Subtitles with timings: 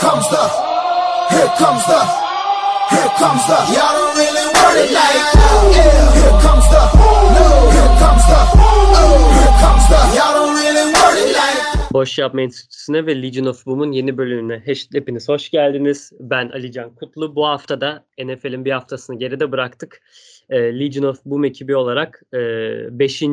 [0.00, 0.42] comes the,
[1.28, 2.00] here comes the,
[2.88, 3.58] here comes the.
[3.76, 5.60] Y'all don't really want it like that.
[5.76, 6.16] Yeah.
[6.16, 6.82] Here comes the,
[7.36, 7.46] no.
[7.76, 9.20] Here comes the, oh.
[9.36, 10.00] Here comes the.
[10.16, 11.60] Y'all don't really want it like
[11.92, 16.12] Boş Yapma Enstitüsü'ne ve Legion of Boom'un yeni bölümüne hepiniz hoş geldiniz.
[16.20, 17.36] Ben Alican Kutlu.
[17.36, 20.02] Bu hafta da NFL'in bir haftasını geride bıraktık.
[20.50, 23.22] Ee, Legion of Boom ekibi olarak 5.
[23.22, 23.26] E,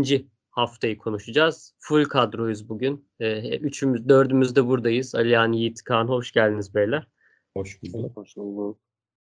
[0.57, 1.73] haftayı konuşacağız.
[1.79, 3.09] Full kadroyuz bugün.
[3.19, 5.15] E, üçümüz, dördümüz de buradayız.
[5.15, 7.07] Alihan, Yiğit, Kaan hoş geldiniz beyler.
[7.57, 8.17] Hoş bulduk.
[8.17, 8.79] Hoş bulduk.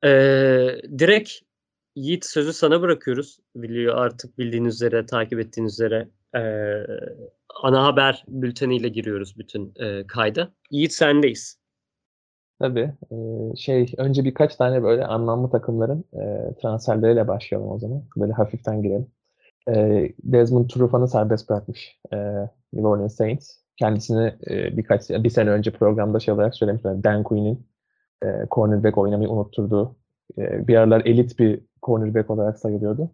[0.03, 1.31] Ee, direkt
[1.95, 3.39] Yiğit sözü sana bırakıyoruz.
[3.55, 6.41] Biliyor artık bildiğiniz üzere, takip ettiğiniz üzere e,
[7.63, 10.53] ana haber bülteniyle giriyoruz bütün e, kayda.
[10.71, 11.59] Yiğit sendeyiz.
[12.59, 12.93] Tabii.
[13.11, 13.15] E,
[13.55, 18.03] şey önce birkaç tane böyle anlamlı takımların e, transferleriyle başlayalım o zaman.
[18.17, 19.07] Böyle hafiften girelim.
[19.67, 22.17] E, Desmond Trufant'ı serbest bırakmış e,
[22.73, 23.55] New Orleans Saints.
[23.77, 27.03] Kendisini e, birkaç bir sene önce programda şey olarak söylemişler.
[27.03, 27.67] Dan Quinn'in
[28.23, 29.95] e, cornerback oynamayı unutturduğu
[30.37, 33.11] e, bir aralar elit bir cornerback olarak sayılıyordu.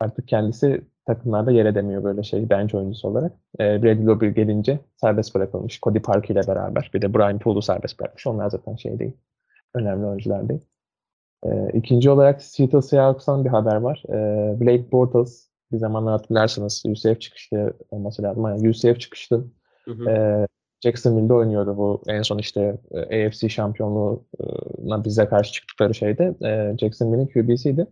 [0.00, 3.32] Artık kendisi takımlarda yer edemiyor böyle şey bench oyuncusu olarak.
[3.60, 5.80] E, Bradley Roby gelince serbest bırakılmış.
[5.80, 6.90] Cody Parker ile beraber.
[6.94, 8.26] Bir de Brian Poole'u serbest bırakmış.
[8.26, 9.12] Onlar zaten şey değil.
[9.74, 10.60] Önemli oyuncular değil.
[11.44, 14.02] E, ikinci olarak Seattle Seahawks'tan bir haber var.
[14.08, 14.14] E,
[14.60, 18.44] Blake Bortles bir zamanlar hatırlarsınız UCF çıkıştı olması lazım.
[18.44, 19.30] Yani UCF.
[19.84, 20.10] Hı hı.
[20.10, 20.46] E,
[20.84, 22.78] Jacksonville'de oynuyordu bu en son işte
[23.10, 26.34] e, AFC şampiyonluğuna bize karşı çıktıkları şeyde.
[26.44, 27.86] E, Jacksonville'in QB'siydi.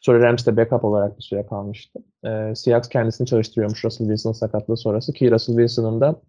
[0.00, 1.98] Sonra Rams'de backup olarak bir süre kalmıştı.
[2.24, 6.20] E, Seahawks kendisini çalıştırıyormuş Russell Wilson sakatlığı sonrası ki Russell Wilson'ın da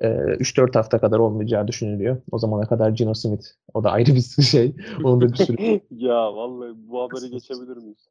[0.00, 2.16] e, 3-4 hafta kadar olmayacağı düşünülüyor.
[2.30, 3.46] O zamana kadar Gino Smith.
[3.74, 4.76] O da ayrı bir şey.
[5.04, 5.62] Onun da bir sürü.
[5.90, 8.08] ya vallahi bu haberi geçebilir miyiz?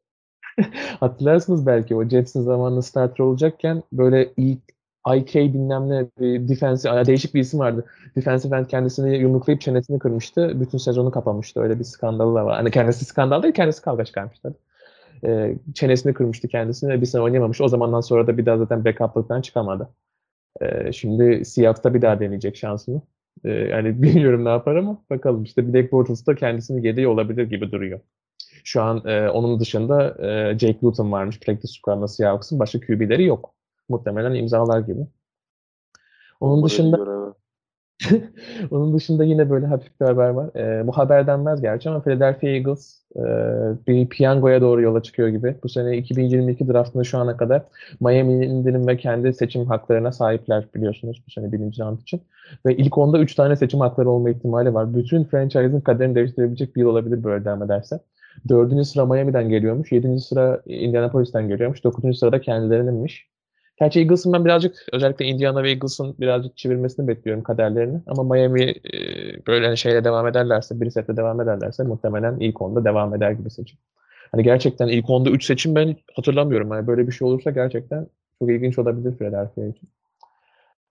[0.99, 4.59] Hatırlarsınız belki o Jets'in zamanında starter olacakken böyle ilk
[5.15, 7.85] IK bilmem ne bir defensive, değişik bir isim vardı.
[8.15, 10.61] Defensive end kendisini yumruklayıp çenesini kırmıştı.
[10.61, 11.61] Bütün sezonu kapamıştı.
[11.61, 12.55] Öyle bir skandalı da var.
[12.55, 14.55] Hani kendisi skandal değil, kendisi kavga çıkarmıştı.
[15.25, 17.61] Ee, çenesini kırmıştı kendisini ve bir sene oynayamamış.
[17.61, 19.89] O zamandan sonra da bir daha zaten backup'lıktan çıkamadı.
[20.61, 23.01] Ee, şimdi Seahawks'ta bir daha deneyecek şansını.
[23.45, 25.43] Ee, yani bilmiyorum ne yapar ama bakalım.
[25.43, 27.99] İşte Black Bortles da kendisini yedeği olabilir gibi duruyor.
[28.65, 32.59] Şu an e, onun dışında e, Jake Luton varmış practice squad'da Seahawks'ın.
[32.59, 33.53] Başka QB'leri yok.
[33.89, 35.07] Muhtemelen imzalar gibi.
[36.39, 36.97] Onun dışında
[38.71, 40.55] onun dışında yine böyle hafif bir haber var.
[40.55, 43.21] E, bu haber denmez gerçi ama Philadelphia Eagles e,
[43.87, 45.55] bir piyangoya doğru yola çıkıyor gibi.
[45.63, 47.63] Bu sene 2022 draftında şu ana kadar
[47.99, 52.21] Miami'nin ve kendi seçim haklarına sahipler biliyorsunuz bu sene birinci round için.
[52.65, 54.95] Ve ilk onda 3 tane seçim hakları olma ihtimali var.
[54.95, 57.99] Bütün franchise'ın kaderini değiştirebilecek bir yıl olabilir böyle devam ederse.
[58.49, 59.91] Dördüncü sıra Miami'den geliyormuş.
[59.91, 61.83] Yedinci sıra Indianapolis'ten geliyormuş.
[61.83, 63.27] Dokuzuncu sırada kendilerininmiş.
[63.79, 68.01] Gerçi Eagles'ın ben birazcık özellikle Indiana ve Eagles'ın birazcık çevirmesini bekliyorum kaderlerini.
[68.07, 68.99] Ama Miami e,
[69.47, 73.49] böyle hani şeyle devam ederlerse, bir sette devam ederlerse muhtemelen ilk onda devam eder gibi
[73.49, 73.77] seçim.
[74.31, 76.71] Hani gerçekten ilk onda 3 seçim ben hatırlamıyorum.
[76.71, 78.07] Yani böyle bir şey olursa gerçekten
[78.39, 79.89] çok ilginç olabilir Philadelphia için.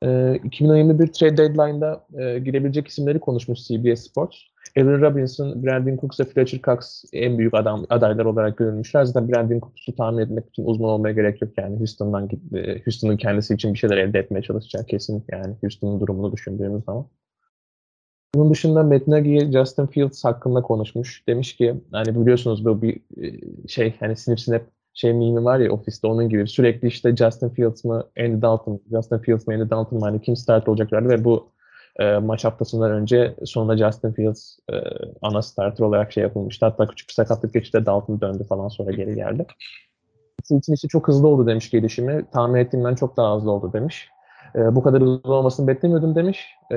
[0.03, 4.37] E, 2021 trade deadline'da e, girebilecek isimleri konuşmuş CBS Sports.
[4.76, 9.04] Allen Robinson, Brandon Cooks ve Fletcher Cox en büyük adam adaylar olarak görülmüşler.
[9.04, 11.78] Zaten Brandon Cooks'u tahmin etmek için uzman olmaya gerek yok yani.
[11.78, 16.84] Houston'dan e, Houston'un kendisi için bir şeyler elde etmeye çalışacak kesin yani Houston'un durumunu düşündüğümüz
[16.84, 17.06] zaman.
[18.34, 21.28] Bunun dışında Matt Nagy, Justin Fields hakkında konuşmuş.
[21.28, 24.62] Demiş ki hani biliyorsunuz bu bir e, şey hani snip snap
[24.94, 29.19] şey mimi var ya ofiste onun gibi sürekli işte Justin Fields mı Andy Dalton, Justin
[29.19, 31.53] Fields mı Andy Dalton mı hani kim start olacaklardı ve bu
[32.00, 34.77] e, maç haftasından önce sonunda Justin Fields e,
[35.22, 36.66] ana starter olarak şey yapılmıştı.
[36.66, 39.47] Hatta küçük bir sakatlık geçti Dalton döndü falan sonra geri geldi.
[40.50, 42.25] için işte çok hızlı oldu demiş gelişimi.
[42.32, 44.09] Tahmin ettiğimden çok daha hızlı oldu demiş.
[44.56, 46.47] E, bu kadar hızlı olmasını beklemiyordum demiş.
[46.72, 46.77] E,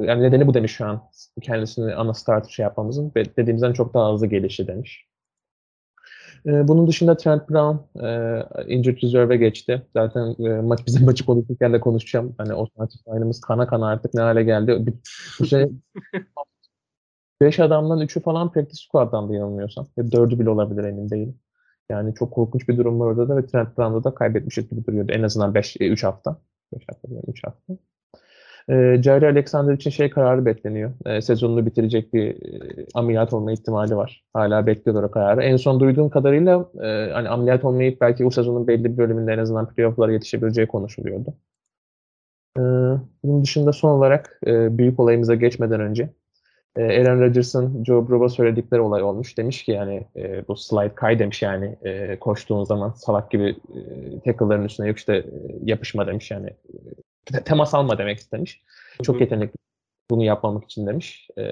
[0.00, 1.02] yani nedeni bu demiş şu an.
[1.42, 3.12] Kendisini ana starter şey yapmamızın.
[3.14, 5.09] Dediğimizden çok daha hızlı gelişi demiş.
[6.46, 9.82] E, bunun dışında Trent Brown e, injured reserve'e geçti.
[9.96, 12.34] Zaten e, maç bizim maçı konuşurken de konuşacağım.
[12.38, 14.86] Hani o offensive line'ımız kana kana artık ne hale geldi.
[14.86, 14.94] Bir,
[15.40, 15.66] bu şey
[17.40, 19.88] 5 adamdan 3'ü falan practice squad'dan da yanılmıyorsam.
[19.96, 21.38] Ya 4'ü bile olabilir emin değilim.
[21.90, 25.12] Yani çok korkunç bir durum var orada da ve Trent Brown'da da kaybetmişiz gibi duruyordu.
[25.12, 26.40] En azından 5 3 hafta.
[26.72, 27.74] 5 hafta 3 hafta.
[28.70, 30.92] E, Jair Alexander için şey kararı bekleniyor.
[31.06, 34.24] E, sezonunu bitirecek bir e, ameliyat olma ihtimali var.
[34.32, 35.42] Hala bekliyorlar o kararı.
[35.42, 39.38] En son duyduğum kadarıyla e, hani ameliyat olmayıp belki bu sezonun belli bir bölümünde en
[39.38, 41.34] azından playoff'lara yetişebileceği konuşuluyordu.
[42.58, 42.62] E,
[43.24, 46.10] bunun dışında son olarak e, büyük olayımıza geçmeden önce
[46.76, 49.38] e, Aaron Rodgers'ın Joe Burrow'a söyledikleri olay olmuş.
[49.38, 54.20] Demiş ki yani e, bu slide kay demiş yani e, koştuğun zaman salak gibi e,
[54.24, 55.24] tackle'ların üstüne yok işte e,
[55.64, 56.50] yapışma demiş yani
[57.44, 58.62] temas alma demek istemiş.
[59.02, 59.56] Çok yetenekli
[60.10, 61.28] bunu yapmamak için demiş.
[61.38, 61.42] E,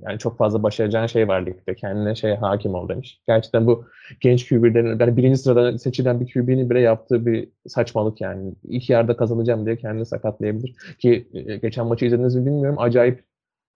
[0.00, 1.74] yani çok fazla başaracağın şey var ligde.
[1.74, 3.20] Kendine şey hakim ol demiş.
[3.26, 3.84] Gerçekten bu
[4.20, 8.54] genç QB'lerin yani birinci sıradan seçilen bir QB'nin bile yaptığı bir saçmalık yani.
[8.64, 10.74] İlk yarıda kazanacağım diye kendini sakatlayabilir.
[10.98, 12.78] Ki e, geçen maçı izlediniz mi bilmiyorum.
[12.78, 13.24] Acayip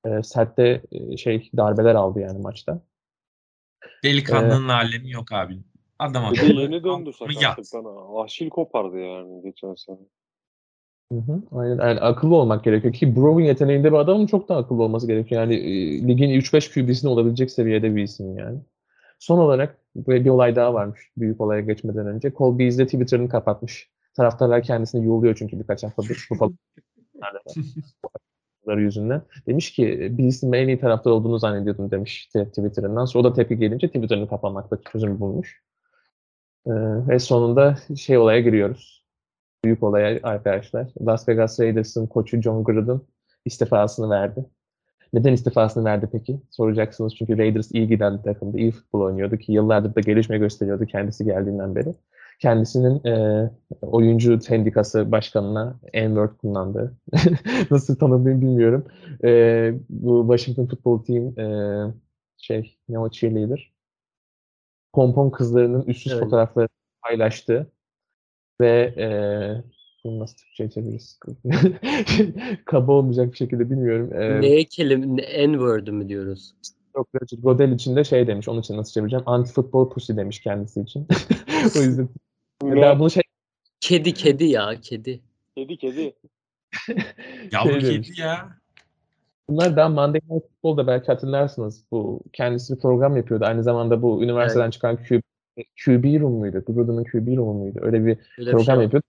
[0.07, 2.81] e, sertte e, şey darbeler aldı yani maçta.
[4.05, 5.59] Delikanlının alemi yok abi.
[5.99, 6.61] Adam akıllı.
[6.61, 7.85] yeni döndü sakatlıktan.
[8.17, 9.99] Ahşil kopardı yani geçen sene.
[11.13, 11.79] Hı hı, aynen.
[11.79, 15.41] Yani akıllı olmak gerekiyor ki Brown yeteneğinde bir adamın çok daha akıllı olması gerekiyor.
[15.41, 18.59] Yani e, ligin 3-5 QB'sinde olabilecek seviyede bir isim yani.
[19.19, 22.33] Son olarak böyle bir olay daha varmış büyük olaya geçmeden önce.
[22.33, 23.91] Cole Beasley Twitter'ını kapatmış.
[24.17, 26.29] Taraftarlar kendisini yuğuluyor çünkü birkaç haftadır.
[26.31, 26.55] Bu falan
[28.79, 29.23] yüzünden.
[29.47, 33.05] Demiş ki Beasley'in en iyi taraftar olduğunu zannediyordum demiş Twitter'ından.
[33.05, 35.63] Sonra o da tepki gelince Twitter'ını kapamakta çözüm bulmuş.
[36.67, 36.71] Ee,
[37.09, 39.06] ve sonunda şey olaya giriyoruz
[39.67, 40.89] büyük olay arkadaşlar.
[41.07, 43.01] Las Vegas Raiders'ın koçu John Gruden
[43.45, 44.45] istifasını verdi.
[45.13, 46.41] Neden istifasını verdi peki?
[46.51, 50.87] Soracaksınız çünkü Raiders iyi giden bir takımdı, iyi futbol oynuyordu ki yıllardır da gelişme gösteriyordu
[50.87, 51.95] kendisi geldiğinden beri.
[52.41, 53.51] Kendisinin e,
[53.83, 56.97] oyuncu sendikası başkanına N-word kullandı.
[57.71, 58.85] Nasıl tanımlayayım bilmiyorum.
[59.25, 61.95] E, bu Washington Football Team e,
[62.37, 63.73] şey ne o cheerleader.
[64.93, 66.23] Pompon kızlarının üstsüz Evet.
[66.23, 66.69] fotoğrafları
[67.03, 67.73] paylaştı
[68.61, 69.09] ve e,
[70.05, 71.21] bunu nasıl Türkçe'ye çeviririz?
[72.65, 74.23] Kaba olmayacak bir şekilde bilmiyorum.
[74.23, 76.55] E, Neye kelime, N-word'ü mü diyoruz?
[76.95, 79.25] Çok Roger Godel için de şey demiş, onun için nasıl çevireceğim?
[79.27, 81.07] Anti-futbol pussy demiş kendisi için.
[81.79, 82.09] o yüzden
[82.63, 83.23] daha bunu şey
[83.81, 85.21] Kedi kedi ya kedi.
[85.57, 86.17] Kedi kedi.
[87.53, 88.59] Yavru Şey kedi ya.
[89.49, 91.85] Bunlar daha Monday Night Football'da belki hatırlarsınız.
[91.91, 93.45] Bu kendisi bir program yapıyordu.
[93.45, 95.21] Aynı zamanda bu üniversiteden çıkan QB,
[95.85, 96.63] QB Room muydu?
[96.67, 97.79] Gruden'ın QB Room muydu?
[97.83, 98.83] Öyle bir Öyle bir program şey var.
[98.83, 99.07] yapıyordu.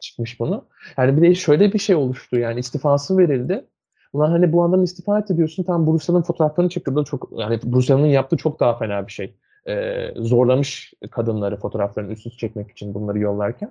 [0.00, 0.64] Çıkmış bunu.
[0.98, 2.38] Yani bir de şöyle bir şey oluştu.
[2.38, 3.64] Yani istifası verildi.
[4.12, 5.62] Ulan hani bu adam istifa etti diyorsun.
[5.62, 7.04] Tam Bruce'nin fotoğraflarını çektirdi.
[7.04, 9.34] Çok yani Bruce'nin yaptığı çok daha fena bir şey.
[9.68, 13.70] Ee, zorlamış kadınları fotoğraflarını üst üste çekmek için bunları yollarken.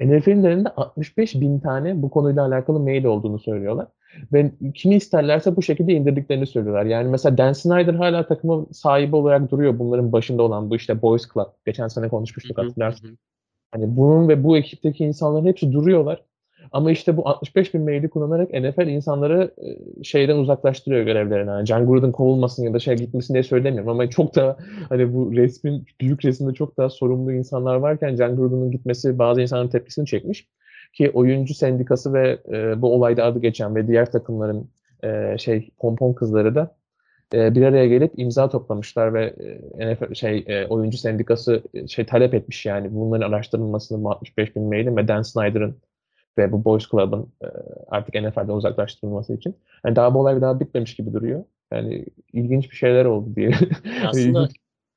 [0.00, 3.86] NFL'in elinde 65 bin tane bu konuyla alakalı mail olduğunu söylüyorlar.
[4.32, 6.84] Ve kimi isterlerse bu şekilde indirdiklerini söylüyorlar.
[6.84, 9.78] Yani mesela Dan Snyder hala takımın sahibi olarak duruyor.
[9.78, 11.46] Bunların başında olan bu işte Boys Club.
[11.66, 13.18] Geçen sene konuşmuştuk hatırlarsın.
[13.72, 16.24] Hani bunun ve bu ekipteki insanların hepsi duruyorlar.
[16.72, 21.52] Ama işte bu 65 bin maili kullanarak NFL insanları e, şeyden uzaklaştırıyor görevlerinden.
[21.52, 24.56] Yani John Gruden kovulmasın ya da şey gitmesin diye söylemiyorum ama çok da
[24.88, 29.68] hani bu resmin büyük resimde çok daha sorumlu insanlar varken John Gruden'ın gitmesi bazı insanların
[29.68, 30.48] tepkisini çekmiş.
[30.92, 34.70] Ki oyuncu sendikası ve e, bu olayda adı geçen ve diğer takımların
[35.04, 36.76] e, şey pompon kızları da
[37.34, 39.34] e, bir araya gelip imza toplamışlar ve
[39.78, 44.56] e, NFL şey e, oyuncu sendikası e, şey talep etmiş yani bunların araştırılmasını bu 65
[44.56, 45.76] bin mailin ve Dan Snyder'ın
[46.38, 47.46] ve bu Boys Club'ın e,
[47.88, 49.56] artık NFL'den uzaklaştırılması için.
[49.84, 51.44] Yani daha bu olay daha bitmemiş gibi duruyor.
[51.72, 53.50] Yani ilginç bir şeyler oldu diye.
[54.06, 54.48] Aslında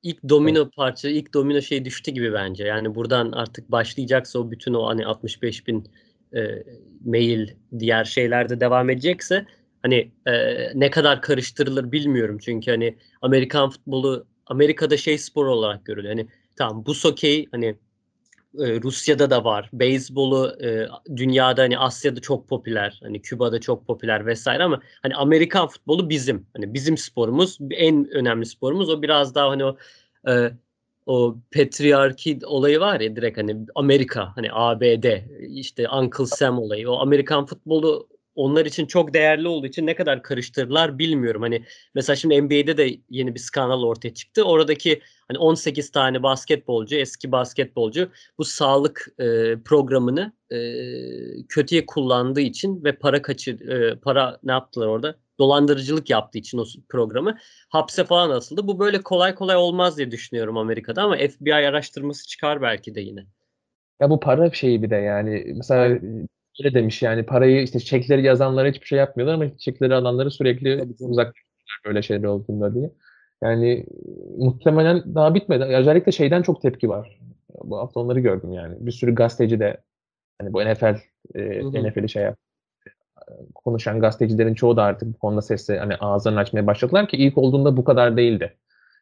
[0.04, 2.64] ilk domino parça, ilk domino şey düştü gibi bence.
[2.64, 5.88] Yani buradan artık başlayacaksa o bütün o hani 65 bin
[6.36, 6.64] e,
[7.06, 7.48] mail
[7.80, 9.46] diğer şeylerde devam edecekse
[9.82, 10.34] hani e,
[10.80, 12.38] ne kadar karıştırılır bilmiyorum.
[12.42, 16.16] Çünkü hani Amerikan futbolu Amerika'da şey spor olarak görülüyor.
[16.16, 17.76] Hani tamam bu okey hani
[18.60, 19.70] e, Rusya'da da var.
[19.74, 23.00] Beyzbolu e, dünyada hani Asya'da çok popüler.
[23.04, 26.46] Hani Küba'da çok popüler vesaire ama hani Amerikan futbolu bizim.
[26.54, 28.90] Hani bizim sporumuz en önemli sporumuz.
[28.90, 29.78] O biraz daha hani o
[30.28, 30.52] e,
[31.06, 35.06] o patriarki olayı var ya direkt hani Amerika hani ABD
[35.42, 36.90] işte Uncle Sam olayı.
[36.90, 41.42] O Amerikan futbolu onlar için çok değerli olduğu için ne kadar karıştırırlar bilmiyorum.
[41.42, 41.64] Hani
[41.96, 44.44] mesela şimdi NBA'de de yeni bir skandal ortaya çıktı.
[44.44, 49.26] Oradaki hani 18 tane basketbolcu, eski basketbolcu bu sağlık e,
[49.66, 50.58] programını e,
[51.50, 55.16] kötüye kullandığı için ve para kaçır e, para ne yaptılar orada?
[55.40, 57.38] Dolandırıcılık yaptığı için o programı
[57.70, 58.68] hapse falan asıldı.
[58.68, 63.26] Bu böyle kolay kolay olmaz diye düşünüyorum Amerika'da ama FBI araştırması çıkar belki de yine.
[64.02, 66.00] Ya bu para şeyi bir de yani mesela
[66.60, 70.94] öyle demiş yani parayı işte çekleri yazanlara hiçbir şey yapmıyorlar ama çekleri alanları sürekli Tabii
[71.00, 71.36] uzak
[71.86, 72.92] böyle şeyler olduğunda diye.
[73.44, 73.86] Yani e,
[74.38, 75.64] muhtemelen daha bitmedi.
[75.64, 77.20] Özellikle şeyden çok tepki var.
[77.64, 78.76] Bu hafta onları gördüm yani.
[78.80, 79.82] Bir sürü gazeteci de
[80.42, 81.00] hani bu NFL
[81.36, 81.90] e.
[81.90, 82.38] NFL'i şey yap
[83.56, 87.78] konuşan gazetecilerin çoğu da artık bu konuda sesle hani ağızlarını açmaya başladılar ki ilk olduğunda
[87.78, 88.58] bu kadar değildi.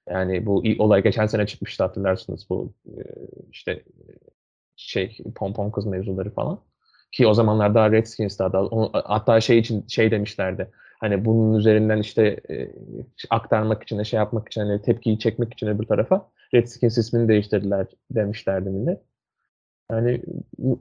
[0.09, 3.01] Yani bu olay geçen sene çıkmıştı hatırlarsınız bu e,
[3.51, 3.83] işte e,
[4.75, 6.59] şey pompon kız mevzuları falan.
[7.11, 10.71] Ki o zamanlar daha Redskins'ti hatta, o- hatta şey için şey demişlerdi.
[10.99, 12.69] Hani bunun üzerinden işte e,
[13.29, 18.69] aktarmak için, şey yapmak için, hani tepkiyi çekmek için öbür tarafa Redskins ismini değiştirdiler demişlerdi
[18.69, 19.01] millet.
[19.91, 20.21] Yani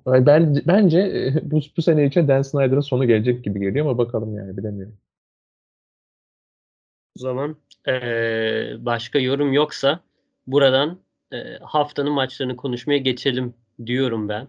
[0.06, 4.36] ben bence e, bu, bu sene için Dan Snyder'ın sonu gelecek gibi geliyor ama bakalım
[4.36, 4.98] yani bilemiyorum.
[7.16, 7.56] O zaman
[7.86, 10.00] eee, başka yorum yoksa
[10.46, 11.00] buradan
[11.32, 13.54] eee, haftanın maçlarını konuşmaya geçelim
[13.86, 14.48] diyorum ben.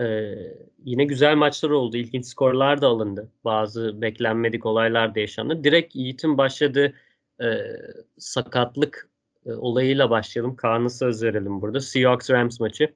[0.00, 1.96] Eee, yine güzel maçlar oldu.
[1.96, 3.28] İlginç skorlar da alındı.
[3.44, 5.64] Bazı beklenmedik olaylar da yaşandı.
[5.64, 6.92] Direkt Yiğit'in başladığı
[7.40, 7.76] eee,
[8.18, 9.08] sakatlık
[9.46, 10.56] e, olayıyla başlayalım.
[10.56, 11.78] Kaan'a söz verelim burada.
[11.80, 12.94] Seahawks-Rams maçı.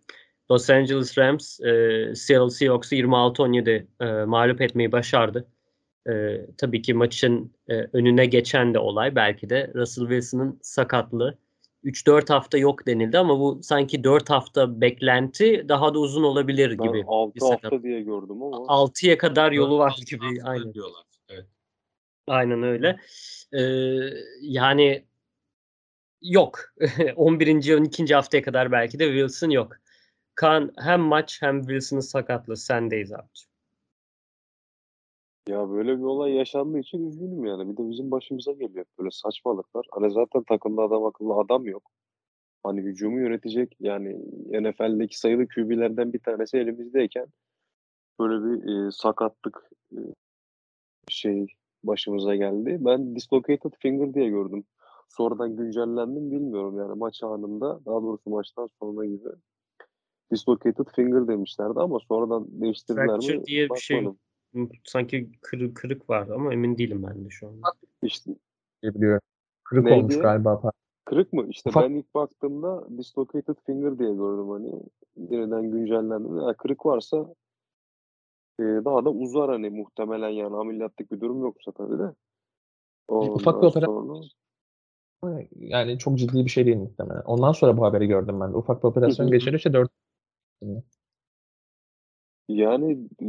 [0.51, 5.47] Los Angeles Rams e, Seattle Seahawks'u 26-17 e, mağlup etmeyi başardı.
[6.09, 11.39] E, tabii ki maçın e, önüne geçen de olay belki de Russell Wilson'ın sakatlığı.
[11.85, 16.89] 3-4 hafta yok denildi ama bu sanki 4 hafta beklenti daha da uzun olabilir Ben
[16.89, 17.05] gibi.
[17.07, 17.65] 6 bir sakat.
[17.65, 20.43] hafta diye gördüm ama 6'ya kadar yolu var gibi.
[20.45, 20.75] Aynen.
[20.75, 21.05] diyorlar.
[21.29, 21.47] Evet.
[22.27, 22.99] Aynen öyle.
[23.53, 23.63] Ee,
[24.41, 25.05] yani
[26.23, 26.61] yok.
[27.17, 27.75] 11.
[27.75, 28.15] 12.
[28.15, 29.77] haftaya kadar belki de Wilson yok.
[30.35, 33.29] Kaan hem maç hem Wilson'ın sakatlığı sendeyiz abi.
[35.49, 37.73] Ya böyle bir olay yaşandığı için üzgünüm yani.
[37.73, 39.87] Bir de bizim başımıza geliyor böyle saçmalıklar.
[39.91, 41.91] Hani zaten takımda adam akıllı adam yok.
[42.63, 44.19] Hani hücumu yönetecek yani
[44.51, 47.27] NFL'deki sayılı QB'lerden bir tanesi elimizdeyken
[48.21, 50.01] böyle bir e, sakatlık e,
[51.09, 51.47] şey
[51.85, 52.77] başımıza geldi.
[52.81, 54.65] Ben dislocated finger diye gördüm.
[55.09, 59.29] Sonradan güncellendim bilmiyorum yani maç anında daha doğrusu maçtan sonra gibi
[60.33, 63.45] dislocated finger demişlerdi ama sonradan değiştirdiler Fracture mi?
[63.45, 64.19] diye bir şey Bakmadım.
[64.85, 67.55] Sanki kırık, kırık vardı ama emin değilim ben de şu an.
[68.03, 68.31] İşte
[68.85, 69.21] biliyorum.
[69.65, 69.99] Kırık Neydi?
[69.99, 70.73] olmuş galiba.
[71.05, 71.47] Kırık mı?
[71.49, 74.83] İşte Ufak- ben ilk baktığımda dislocated finger diye gördüm hani.
[75.31, 76.45] Yeniden güncellendi.
[76.45, 77.35] Ya kırık varsa
[78.61, 82.15] e, daha da uzar hani muhtemelen yani ameliyatlık bir durum yoksa tabii de.
[83.09, 84.29] ufak bir Ondan operasyon-
[85.23, 87.23] sonra Yani çok ciddi bir şey değil muhtemelen.
[87.23, 88.57] Ondan sonra bu haberi gördüm ben de.
[88.57, 89.91] Ufak bir operasyon geçirirse 4
[92.49, 92.93] yani
[93.23, 93.27] e,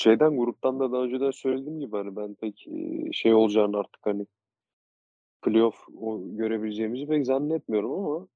[0.00, 2.66] şeyden gruptan da daha önceden söylediğim gibi hani ben pek
[3.12, 4.26] şey olacağını artık hani
[5.42, 5.86] playoff
[6.24, 8.28] görebileceğimizi pek zannetmiyorum ama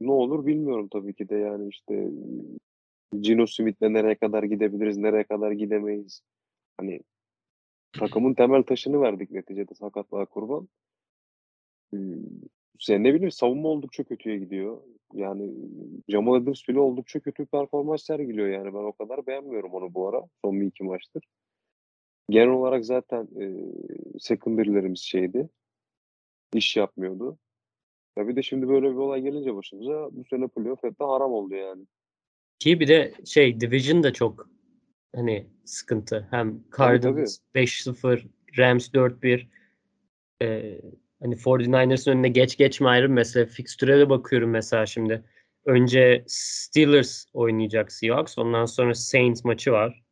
[0.00, 2.10] ne olur bilmiyorum tabii ki de yani işte
[3.20, 6.22] Gino Smith'le nereye kadar gidebiliriz, nereye kadar gidemeyiz.
[6.76, 7.00] Hani
[7.92, 10.68] takımın temel taşını verdik neticede sakatlığa kurban.
[12.78, 14.80] Sen ne bileyim savunma oldukça kötüye gidiyor.
[15.14, 15.54] Yani
[16.08, 18.74] Jamal Adams bile oldukça kötü bir performans sergiliyor yani.
[18.74, 20.22] Ben o kadar beğenmiyorum onu bu ara.
[20.44, 21.24] Son bir iki maçtır.
[22.30, 23.44] Genel olarak zaten e,
[24.18, 25.48] secondary'lerimiz şeydi.
[26.54, 27.38] İş yapmıyordu.
[28.18, 31.32] Ya bir de şimdi böyle bir olay gelince başımıza bu sene playoff hep de haram
[31.32, 31.86] oldu yani.
[32.58, 34.48] Ki bir de şey Division da çok
[35.14, 36.28] hani sıkıntı.
[36.30, 38.26] Hem Cardinals 5-0,
[38.58, 39.46] Rams 4-1.
[40.42, 40.80] Ee,
[41.24, 43.48] hani 49ers'ın önüne geç geçme ayrı bir mesele.
[43.98, 45.24] De bakıyorum mesela şimdi.
[45.66, 48.38] Önce Steelers oynayacak Seahawks.
[48.38, 50.02] Ondan sonra Saints maçı var.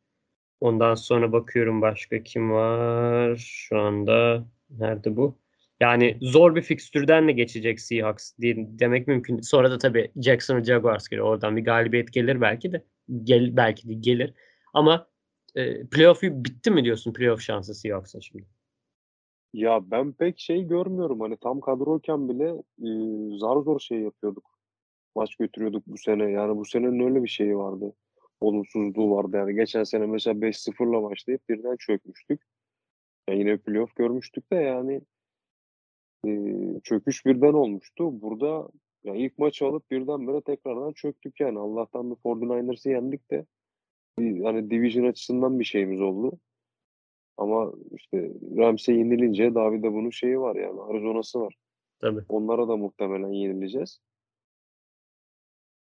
[0.61, 4.45] Ondan sonra bakıyorum başka kim var şu anda.
[4.69, 5.39] Nerede bu?
[5.79, 9.41] Yani zor bir fikstürden de geçecek Seahawks diye demek mümkün.
[9.41, 11.27] Sonra da tabii Jacksonville Jaguars geliyor.
[11.27, 12.83] Oradan bir galibiyet gelir belki de.
[13.23, 14.33] Gel, belki de gelir.
[14.73, 15.07] Ama
[15.55, 18.45] e, playoff'u bitti mi diyorsun playoff şansı Seahawks'ın şimdi?
[19.53, 21.19] Ya ben pek şey görmüyorum.
[21.19, 22.87] Hani tam kadroyken bile e,
[23.37, 24.59] zar zor şey yapıyorduk.
[25.15, 26.31] Maç götürüyorduk bu sene.
[26.31, 27.93] Yani bu senenin öyle bir şeyi vardı.
[28.41, 29.37] Olumsuzluğu vardı.
[29.37, 32.41] Yani geçen sene mesela 5-0'la başlayıp birden çökmüştük.
[33.29, 35.01] Yani yine playoff görmüştük de yani
[36.27, 36.31] e,
[36.83, 38.21] çöküş birden olmuştu.
[38.21, 38.69] Burada
[39.03, 41.59] yani ilk maçı alıp birdenbire tekrardan çöktük yani.
[41.59, 43.45] Allah'tan bir 49ers'ı yendik de
[44.19, 46.39] bir, hani division açısından bir şeyimiz oldu.
[47.37, 51.55] Ama işte Rams'e yenilince David'e bunun şeyi var yani Arizona'sı var.
[51.99, 52.21] Tabii.
[52.29, 53.99] Onlara da muhtemelen yenileceğiz.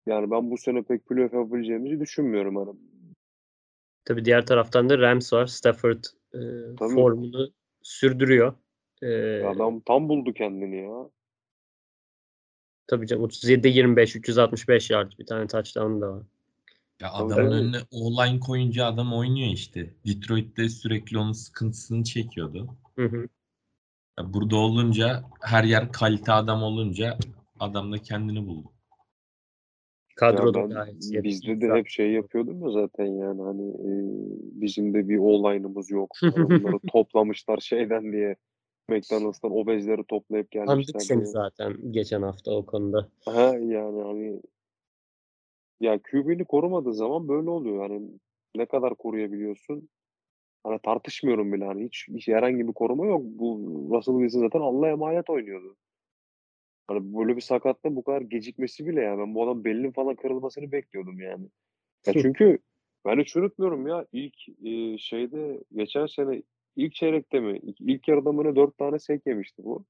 [0.06, 2.56] Yani ben bu sene pek playoff yapabileceğimizi düşünmüyorum.
[2.56, 2.70] Hani
[4.04, 5.46] Tabii diğer taraftan da Rams var.
[5.46, 6.40] Stafford e,
[6.78, 6.94] Tabii.
[6.94, 8.54] formunu sürdürüyor.
[9.02, 11.10] E, adam tam buldu kendini ya.
[12.86, 16.22] tabii canım 37'de 25, 365 yard bir tane touchdown da var.
[17.00, 17.54] Ya adamın tabii.
[17.54, 19.94] önüne online koyunca adam oynuyor işte.
[20.06, 22.76] Detroit'te sürekli onun sıkıntısını çekiyordu.
[22.96, 23.28] Hı hı.
[24.18, 27.18] Ya burada olunca her yer kalite adam olunca
[27.60, 28.68] adam da kendini buldu.
[30.16, 33.90] Kadro Ya ben gayet bizde de hep şey yapıyordum ya zaten yani hani e,
[34.60, 36.10] bizim de bir online'ımız yok.
[36.22, 38.36] Bunları toplamışlar şeyden diye
[38.88, 41.26] McDonald's'tan obezleri toplayıp Andık gelmişler seni diye.
[41.26, 43.08] zaten geçen hafta o konuda.
[43.24, 44.42] Ha yani hani
[45.80, 47.80] ya QB'ni korumadığı zaman böyle oluyor.
[47.80, 48.10] Hani
[48.54, 49.88] ne kadar koruyabiliyorsun?
[50.64, 53.22] Hani tartışmıyorum bile hani hiç, hiç herhangi bir koruma yok.
[53.24, 53.58] Bu
[53.90, 55.76] Russell Wilson zaten Allah'a emanet oynuyordu.
[56.86, 60.72] Hani böyle bir sakatlığın bu kadar gecikmesi bile yani ben bu adam belinin falan kırılmasını
[60.72, 61.48] bekliyordum yani.
[62.06, 62.58] Ya çünkü
[63.04, 66.42] ben hiç unutmuyorum ya ilk e, şeyde geçen sene
[66.76, 67.58] ilk çeyrekte mi?
[67.62, 69.84] İlk, ilk yarıda mı 4 tane sek yemişti bu.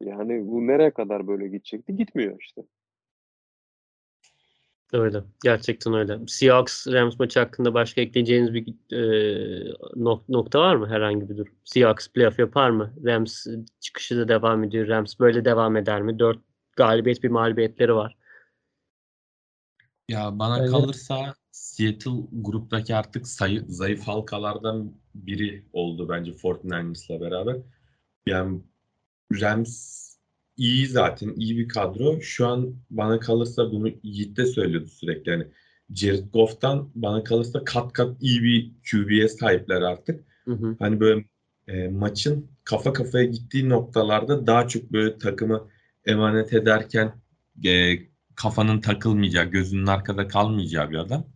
[0.00, 1.96] Yani bu nereye kadar böyle gidecekti?
[1.96, 2.62] Gitmiyor işte.
[4.94, 5.24] Öyle.
[5.44, 6.18] Gerçekten öyle.
[6.26, 8.98] Seahawks Rams maçı hakkında başka ekleyeceğiniz bir e,
[9.96, 10.88] nok- nokta var mı?
[10.88, 11.54] Herhangi bir durum.
[11.64, 12.94] Seahawks playoff yapar mı?
[13.04, 13.46] Rams
[13.80, 14.88] çıkışı da devam ediyor.
[14.88, 16.18] Rams böyle devam eder mi?
[16.18, 16.38] 4
[16.76, 18.16] galibiyet bir mağlubiyetleri var.
[20.08, 27.56] Ya bana Bence- kalırsa Seattle gruptaki artık sayı, zayıf halkalardan biri oldu bence 49ers'la beraber.
[28.26, 28.60] Yani
[29.40, 30.04] Rams
[30.56, 32.20] iyi zaten, iyi bir kadro.
[32.20, 35.30] Şu an bana kalırsa bunu Yiğit de söylüyordu sürekli.
[35.30, 35.46] Yani
[35.94, 40.24] Jared Goff'tan bana kalırsa kat kat iyi bir QB'ye sahipler artık.
[40.44, 40.76] Hı hı.
[40.78, 41.24] Hani böyle
[41.68, 45.68] e, maçın kafa kafaya gittiği noktalarda daha çok böyle takımı
[46.06, 47.12] emanet ederken
[47.64, 47.96] e,
[48.34, 51.26] kafanın takılmayacağı, gözünün arkada kalmayacağı bir adam.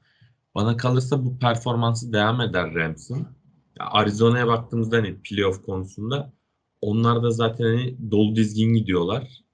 [0.55, 3.19] Bana kalırsa bu performansı devam eder Rams'ın.
[3.81, 6.33] Ya Arizona'ya baktığımızda hani playoff konusunda
[6.80, 9.44] onlar da zaten hani dolu dizgin gidiyorlar.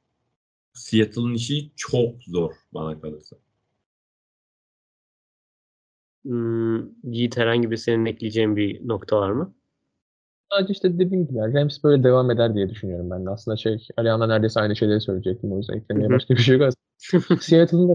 [0.74, 3.36] Seattle'ın işi çok zor bana kalırsa.
[6.24, 6.78] Hmm,
[7.12, 9.54] Yiğit herhangi bir senin ekleyeceğin bir nokta var mı?
[10.52, 13.30] Sadece işte dediğim gibi yani Rams böyle devam eder diye düşünüyorum ben de.
[13.30, 16.72] Aslında şey Alihan'la neredeyse aynı şeyleri söyleyecektim o yüzden eklemeye başka bir şey yok.
[17.42, 17.94] Seattle'ın da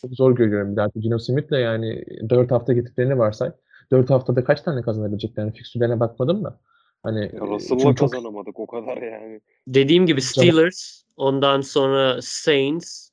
[0.00, 0.88] çok zor görüyorum bir daha.
[0.96, 3.52] Gino Smith'le yani 4 hafta gittiklerini varsay.
[3.92, 6.60] 4 haftada kaç tane kazanabileceklerini fikstürlerine bakmadım da.
[7.04, 9.40] Hani e, Russell'la çok kazanamadık o kadar yani.
[9.68, 13.10] Dediğim gibi Steelers, ondan sonra Saints,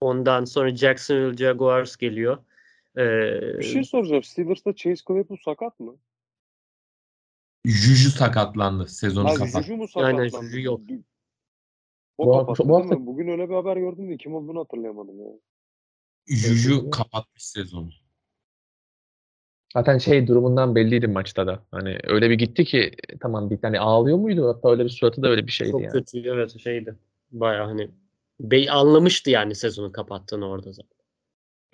[0.00, 2.38] ondan sonra Jacksonville Jaguars geliyor.
[2.96, 4.22] Ee, Bir şey soracağım.
[4.22, 5.96] Steelers'ta Chase Claypool sakat mı?
[7.64, 8.88] Juju sakatlandı.
[8.88, 9.64] Sezonu kapat.
[9.64, 10.50] Juju mu Aynen, sakatlandı?
[10.50, 10.80] Juju yok.
[12.18, 13.06] O Bu- kapattı bu hafta-?
[13.06, 15.32] Bugün öyle bir haber gördüm de kim olduğunu hatırlayamadım ya.
[16.26, 17.90] Juju kapatmış sezonu.
[19.74, 21.62] Zaten şey durumundan belliydi maçta da.
[21.70, 24.48] Hani öyle bir gitti ki tamam bir tane ağlıyor muydu?
[24.48, 25.92] Hatta öyle bir suratı da öyle bir şeydi çok yani.
[25.92, 26.96] kötü evet şeydi.
[27.30, 27.90] Bayağı hani
[28.40, 30.98] bey anlamıştı yani sezonu kapattığını orada zaten.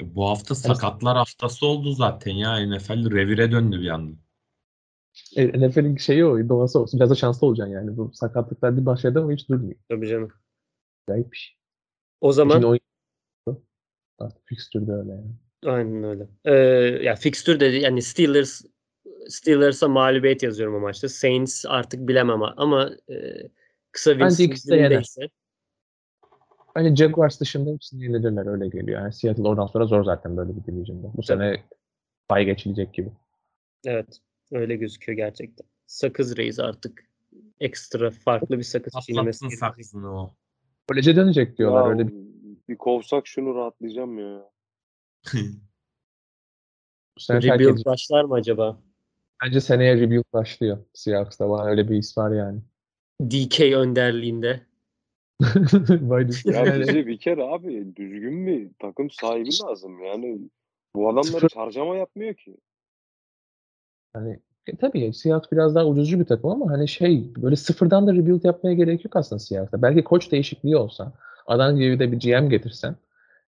[0.00, 2.66] E, Bu hafta sakatlar haftası oldu zaten ya.
[2.66, 4.16] NFL revire döndü bir anda.
[5.36, 7.00] E, NFL'in şeyi o, doğası olsun.
[7.00, 7.96] Biraz da şanslı olacaksın yani.
[7.96, 9.76] Bu sakatlıklar bir başladı ama hiç durmuyor.
[9.88, 10.32] Tabii canım.
[11.08, 11.56] Acayip bir şey.
[12.20, 12.76] O zaman Şimdi o
[14.18, 15.30] Artık fixtürde öyle yani.
[15.64, 16.26] Aynen öyle.
[16.44, 16.52] Ee,
[17.04, 18.62] ya fixture dedi yani Steelers
[19.28, 21.08] Steelers'a mağlubiyet yazıyorum o maçta.
[21.08, 23.14] Saints artık bilemem ama, ama e,
[23.92, 24.90] kısa Bence de yener.
[24.90, 25.30] elindeyse-
[26.76, 29.00] Bence Jaguars dışında hepsini yenilirler öyle geliyor.
[29.00, 31.08] Yani Seattle oradan sonra zor zaten böyle bir division'da.
[31.14, 31.62] Bu sene
[32.28, 33.10] pay geçilecek gibi.
[33.86, 34.20] Evet.
[34.52, 35.66] Öyle gözüküyor gerçekten.
[35.86, 37.04] Sakız Reis artık
[37.60, 40.34] ekstra farklı bir sakız çiğnemesi saksını o.
[40.88, 41.84] Koleje dönecek diyorlar.
[41.84, 42.14] Ya, öyle bir,
[42.68, 44.50] bir kovsak şunu rahatlayacağım ya.
[47.16, 47.86] Bu sene terk Rebuild edecek.
[47.86, 48.78] başlar mı acaba?
[49.44, 51.50] Bence seneye rebuild başlıyor Seahawks'ta.
[51.50, 52.60] Bana öyle bir his var yani.
[53.22, 54.60] DK önderliğinde.
[55.90, 56.28] Vay.
[56.44, 60.02] Ya Yani- bize bir kere abi düzgün bir takım sahibi lazım.
[60.04, 60.38] Yani
[60.96, 62.56] bu adamlar hiç harcama yapmıyor ki.
[64.12, 68.12] Hani e, tabii Seahawks biraz daha ucuzcu bir takım ama hani şey böyle sıfırdan da
[68.12, 69.82] rebuild yapmaya gerek yok aslında Seahawks'ta.
[69.82, 71.12] Belki koç değişikliği olsa,
[71.46, 72.96] adam gibi de bir GM getirsen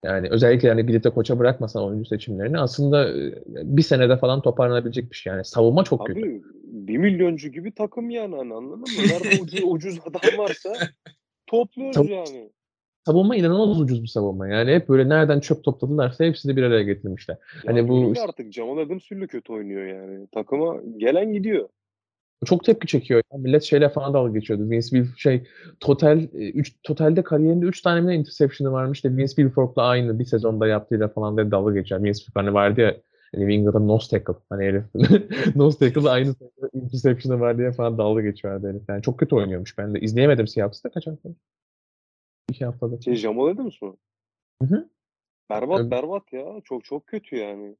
[0.04, 5.12] yani özellikle hani gidip de koça bırakmasan oyuncu seçimlerini aslında e, bir senede falan toparlanabilecek
[5.12, 5.34] bir şey.
[5.34, 6.20] Yani savunma çok kötü.
[6.20, 8.88] Abi bir milyoncu gibi takım yani hani anladın mı?
[9.08, 10.70] Nerede ucuz, ucuz adam varsa
[11.48, 12.12] topluyoruz Tabii.
[12.12, 12.50] yani.
[13.06, 14.48] Savunma inanılmaz ucuz bir savunma.
[14.48, 17.38] Yani hep böyle nereden çöp topladılarsa hepsini bir araya getirmişler.
[17.56, 20.28] Ya Hani bu- artık Jamal Adams bile kötü oynuyor yani.
[20.28, 21.70] Takıma gelen gidiyor.
[22.46, 23.24] Çok tepki çekiyor.
[23.34, 23.38] Ya.
[23.38, 24.70] Millet şeyle falan dalga geçiyordu.
[24.70, 25.44] Vince Wilfork şey
[25.80, 30.68] total 3 totalde kariyerinde 3 tane mi interception'ı varmış da Vince Wilfork'la aynı bir sezonda
[30.68, 32.04] yaptığıyla falan da dalga geçer.
[32.04, 32.96] Vince Wilfork hani vardı ya
[33.36, 34.42] hani New England'da nose tackle.
[34.50, 34.86] Hani herif
[35.56, 36.36] nose tackle aynı
[36.74, 38.90] interception'ı var diye falan dalga geçiyordu herif.
[38.90, 39.78] Yani çok kötü oynuyormuş.
[39.78, 41.30] Ben de izleyemedim Seahawks'ta kaç hafta?
[42.50, 43.02] İki haftada.
[43.02, 43.96] Şey Jamal Adams mı?
[44.62, 44.90] Hı hı.
[45.50, 45.92] Berbat Evet.
[45.92, 46.46] berbat ya.
[46.64, 47.76] Çok çok kötü yani.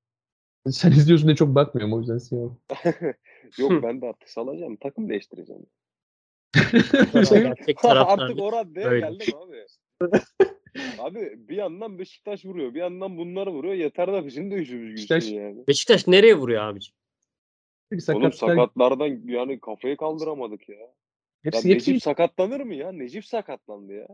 [0.70, 2.58] Sen izliyorsun diye çok bakmıyorum o yüzden Seahawks.
[3.60, 4.76] Yok ben de artık salacağım.
[4.76, 5.66] Takım değiştireceğim.
[7.14, 8.20] Gerçek taraftar.
[8.20, 9.00] artık o raddeye Öyle.
[9.00, 9.66] geldim abi.
[11.00, 12.74] abi bir yandan Beşiktaş vuruyor.
[12.74, 13.74] Bir yandan bunlar vuruyor.
[13.74, 15.68] Yeter de yüzümüz gülsün Beşiktaş- yani.
[15.68, 16.96] Beşiktaş nereye vuruyor abiciğim?
[17.92, 20.76] Oğlum sakatlar- sakatlardan yani kafayı kaldıramadık ya.
[20.78, 20.88] Ya
[21.44, 22.92] hepsi, hepsi Necip sakatlanır mı ya?
[22.92, 24.08] Necip sakatlandı ya.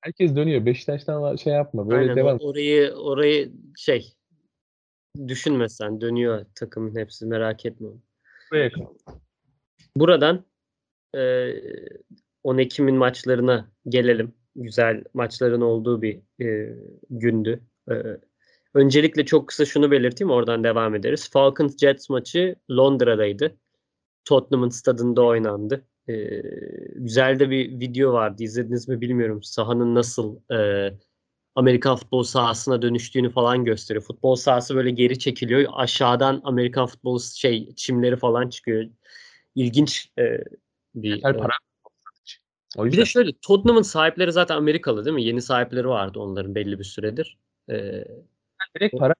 [0.00, 0.66] herkes dönüyor.
[0.66, 1.88] Beşiktaş'tan şey yapma.
[1.90, 2.38] Böyle Aynen devam.
[2.38, 4.12] orayı orayı şey
[5.28, 7.88] düşünme sen dönüyor takımın hepsi merak etme.
[8.50, 8.70] Buraya
[9.96, 10.44] Buradan
[11.16, 11.52] e,
[12.42, 14.34] 10 Ekim'in maçlarına gelelim.
[14.56, 16.76] Güzel maçların olduğu bir e,
[17.10, 17.60] gündü.
[17.90, 17.94] E,
[18.74, 21.30] öncelikle çok kısa şunu belirteyim oradan devam ederiz.
[21.30, 23.56] Falcons Jets maçı Londra'daydı.
[24.24, 25.86] Tottenham'ın stadında oynandı.
[26.08, 26.42] E,
[26.94, 28.42] güzel de bir video vardı.
[28.42, 29.42] İzlediniz mi bilmiyorum.
[29.42, 30.90] Sahanın nasıl e,
[31.56, 34.04] Amerikan futbol sahasına dönüştüğünü falan gösteriyor.
[34.04, 35.72] Futbol sahası böyle geri çekiliyor.
[35.72, 38.84] Aşağıdan Amerikan futbol şey çimleri falan çıkıyor.
[39.54, 40.38] İlginç e,
[40.94, 41.52] bir Yeter e, para.
[42.76, 45.24] O bir de şöyle Tottenham'ın sahipleri zaten Amerikalı değil mi?
[45.24, 47.38] Yeni sahipleri vardı onların belli bir süredir.
[47.70, 48.04] Ee,
[48.76, 49.14] direkt para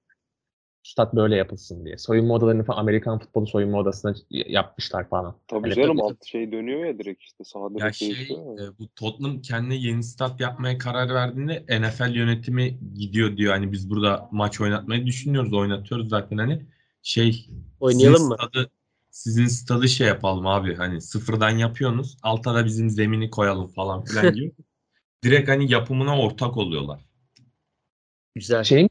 [0.86, 1.98] stat böyle yapılsın diye.
[1.98, 5.36] Soyunma odalarını falan Amerikan futbolu soyunma odasına yapmışlar falan.
[5.48, 6.02] Tabii Hani canım tabii.
[6.02, 10.40] alt şey dönüyor ya direkt işte sahada Ya şey e, bu Tottenham kendi yeni stat
[10.40, 13.52] yapmaya karar verdiğinde NFL yönetimi gidiyor diyor.
[13.52, 15.52] Hani biz burada maç oynatmayı düşünüyoruz.
[15.52, 16.66] Oynatıyoruz zaten hani.
[17.02, 18.36] Şey oynayalım sizin mı?
[18.40, 18.70] Stadı,
[19.10, 20.74] sizin stadı şey yapalım abi.
[20.74, 22.16] Hani sıfırdan yapıyorsunuz.
[22.22, 24.52] Alta da bizim zemini koyalım falan filan gibi.
[25.24, 27.06] Direkt hani yapımına ortak oluyorlar.
[28.34, 28.64] Güzel.
[28.64, 28.90] Şeyin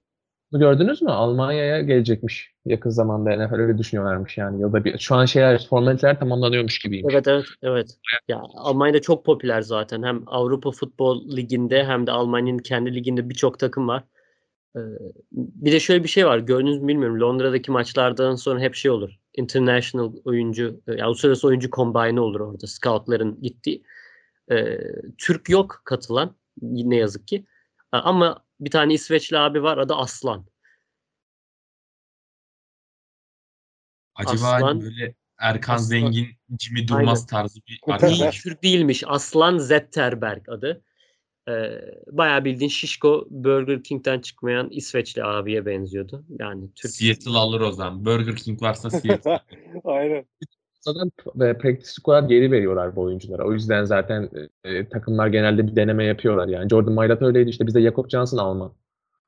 [0.52, 1.12] gördünüz mü?
[1.12, 4.62] Almanya'ya gelecekmiş yakın zamanda NFL öyle düşünüyorlarmış yani.
[4.62, 7.14] Yılda bir, şu an şeyler formaliteler tamamlanıyormuş gibiymiş.
[7.14, 7.98] Evet evet evet.
[8.28, 10.04] Ya Almanya'da çok popüler zaten.
[10.04, 14.04] Hem Avrupa Futbol Ligi'nde hem de Almanya'nın kendi liginde birçok takım var.
[14.76, 14.80] Ee,
[15.32, 16.38] bir de şöyle bir şey var.
[16.38, 17.22] Gördünüz mü bilmiyorum.
[17.22, 19.12] Londra'daki maçlardan sonra hep şey olur.
[19.38, 22.68] International oyuncu, e, ya uluslararası oyuncu combine'ı olur orada.
[22.68, 23.84] Scoutların gittiği.
[24.52, 24.78] Ee,
[25.18, 27.46] Türk yok katılan ne yazık ki.
[27.92, 30.46] Ama bir tane İsveçli abi var adı Aslan.
[34.16, 36.28] Acaba Aslan- böyle Erkan Aslan- Zengin,
[36.60, 38.42] Jimmy Durmaz tarzı bir arkadaş.
[38.42, 39.04] Türk değilmiş.
[39.08, 40.84] Aslan Zetterberg adı.
[41.50, 46.26] Ee, bayağı bildiğin şişko Burger King'den çıkmayan İsveçli abiye benziyordu.
[46.40, 48.06] Yani Türk Seattle alır o zaman.
[48.06, 49.40] Burger King varsa Seattle.
[49.84, 50.26] Aynen.
[50.86, 53.44] Zaten ve practice squad geri veriyorlar bu oyunculara.
[53.48, 54.30] O yüzden zaten
[54.64, 56.48] e, takımlar genelde bir deneme yapıyorlar.
[56.48, 58.74] Yani Jordan Maillat öyleydi işte bizde Jakob Johnson Alman.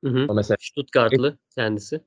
[0.03, 0.25] Hı hı.
[0.29, 2.01] O mesela Stuttgartlı kendisi.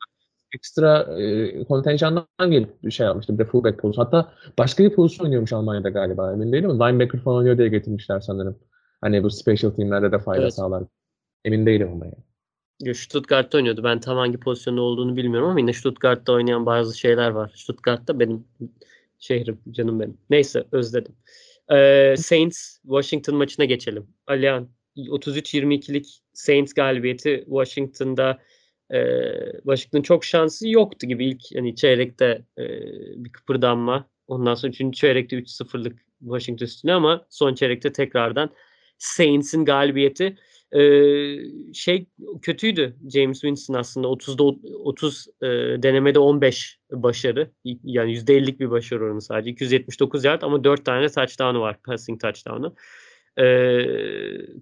[0.55, 3.33] ekstra e, kontenjandan gelip şey yapmıştı.
[3.33, 4.07] Bir de fullback pozisyonu.
[4.07, 6.33] Hatta başka bir pozisyon oynuyormuş Almanya'da galiba.
[6.33, 8.59] Emin değilim linebacker falan oynuyor diye getirmişler sanırım.
[9.01, 10.55] Hani bu special teamlerde de fayda Evet.
[10.55, 10.85] sağlar.
[11.45, 12.95] Emin değilim ama yani.
[12.95, 13.85] Stuttgart'ta oynuyordu.
[13.85, 17.53] Ben tam hangi pozisyonda olduğunu bilmiyorum ama yine Stuttgart'ta oynayan bazı şeyler var.
[17.55, 18.45] Stuttgart'ta benim
[19.21, 20.19] şehrim, canım benim.
[20.31, 21.17] Neyse özledim.
[21.73, 24.07] Ee, Saints Washington maçına geçelim.
[24.27, 28.39] Alihan 33-22'lik Saints galibiyeti Washington'da
[28.91, 29.01] e,
[29.57, 32.65] Washington çok şansı yoktu gibi ilk hani çeyrekte e,
[33.25, 34.11] bir kıpırdanma.
[34.27, 34.97] Ondan sonra 3.
[34.97, 38.51] çeyrekte 3-0'lık Washington üstüne ama son çeyrekte tekrardan
[38.99, 40.37] Saints'in galibiyeti
[40.73, 42.07] Ee, şey
[42.43, 44.43] kötüydü James Winston aslında 30'da
[44.85, 45.47] 30 e,
[45.83, 51.61] denemede 15 başarı yani %50'lik bir başarı oranı sadece 279 yard ama 4 tane touchdown'u
[51.61, 52.75] var passing touchdown'u.
[53.39, 53.87] Ee,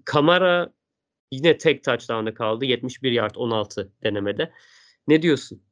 [0.04, 0.72] Kamara
[1.32, 4.52] yine tek touchdown'da kaldı 71 yard 16 denemede.
[5.08, 5.62] Ne diyorsun?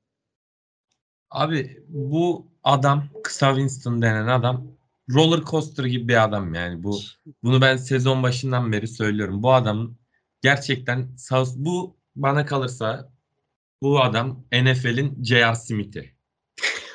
[1.31, 4.77] Abi bu adam kısa Winston denen adam
[5.15, 6.99] roller coaster gibi bir adam yani bu
[7.43, 9.43] bunu ben sezon başından beri söylüyorum.
[9.43, 9.99] Bu adamın
[10.47, 11.17] gerçekten
[11.57, 13.13] bu bana kalırsa
[13.83, 15.55] bu adam NFL'in J.R.
[15.55, 16.17] Smith'i.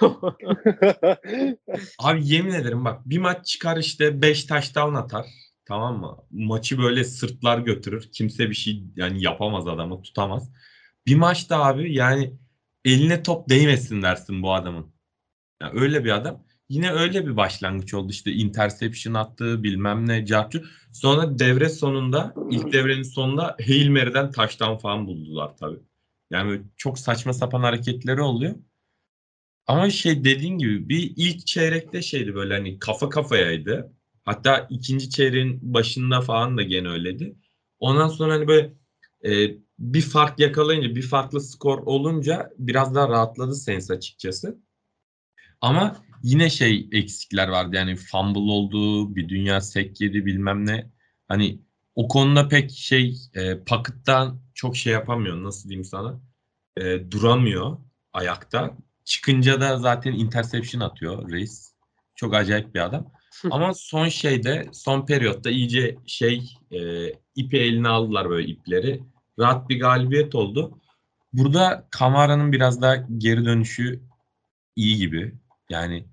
[2.00, 5.26] Abi yemin ederim bak bir maç çıkar işte 5 touchdown atar.
[5.66, 6.18] Tamam mı?
[6.32, 8.10] Maçı böyle sırtlar götürür.
[8.14, 10.52] Kimse bir şey yani yapamaz adamı tutamaz.
[11.08, 12.34] Bir maçta abi yani
[12.86, 14.94] eline top değmesin dersin bu adamın.
[15.62, 16.44] Yani öyle bir adam.
[16.72, 20.64] Yine öyle bir başlangıç oldu işte interception attı bilmem ne cartçı.
[20.94, 25.80] Sonra devre sonunda ilk devrenin sonunda Hail Mary'den touchdown falan buldular tabii.
[26.30, 28.56] Yani çok saçma sapan hareketleri oluyor.
[29.68, 33.94] Ama şey dediğin gibi bir ilk çeyrekte şeydi böyle hani kafa kafayaydı.
[34.26, 37.36] Hatta ikinci çeyreğin başında falan da gene öyleydi.
[37.80, 38.74] Ondan sonra hani böyle
[39.26, 44.58] e, bir fark yakalayınca bir farklı skor olunca biraz daha rahatladı Saints açıkçası.
[45.62, 50.92] Ama yine şey eksikler vardı yani fumble oldu, bir dünya sek yedi bilmem ne.
[51.28, 51.60] Hani
[51.96, 56.20] o konuda pek şey e, Puckett'tan çok şey yapamıyor nasıl diyeyim sana.
[56.78, 57.78] E, duramıyor
[58.14, 58.78] ayakta.
[59.06, 61.74] Çıkınca da zaten interception atıyor reis.
[62.16, 63.12] Çok acayip bir adam.
[63.52, 69.04] Ama son şeyde son periyotta iyice şey e, ipi eline aldılar böyle ipleri.
[69.40, 70.80] Rahat bir galibiyet oldu.
[71.34, 74.02] Burada Kamara'nın biraz daha geri dönüşü
[74.76, 75.36] iyi gibi.
[75.70, 76.06] Yani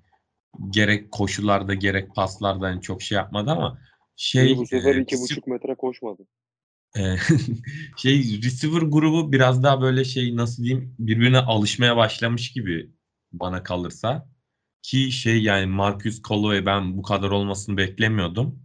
[0.70, 3.78] gerek koşularda gerek paslarda hani çok şey yapmadı ama
[4.16, 6.22] şey bu sefer e, iki buçuk metre koşmadı.
[6.96, 7.16] e,
[7.96, 12.90] şey receiver grubu biraz daha böyle şey nasıl diyeyim birbirine alışmaya başlamış gibi
[13.32, 14.28] bana kalırsa.
[14.82, 18.62] Ki şey yani Marcus Callaway ben bu kadar olmasını beklemiyordum.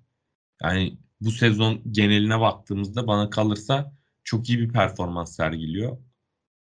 [0.64, 5.98] Yani bu sezon geneline baktığımızda bana kalırsa çok iyi bir performans sergiliyor.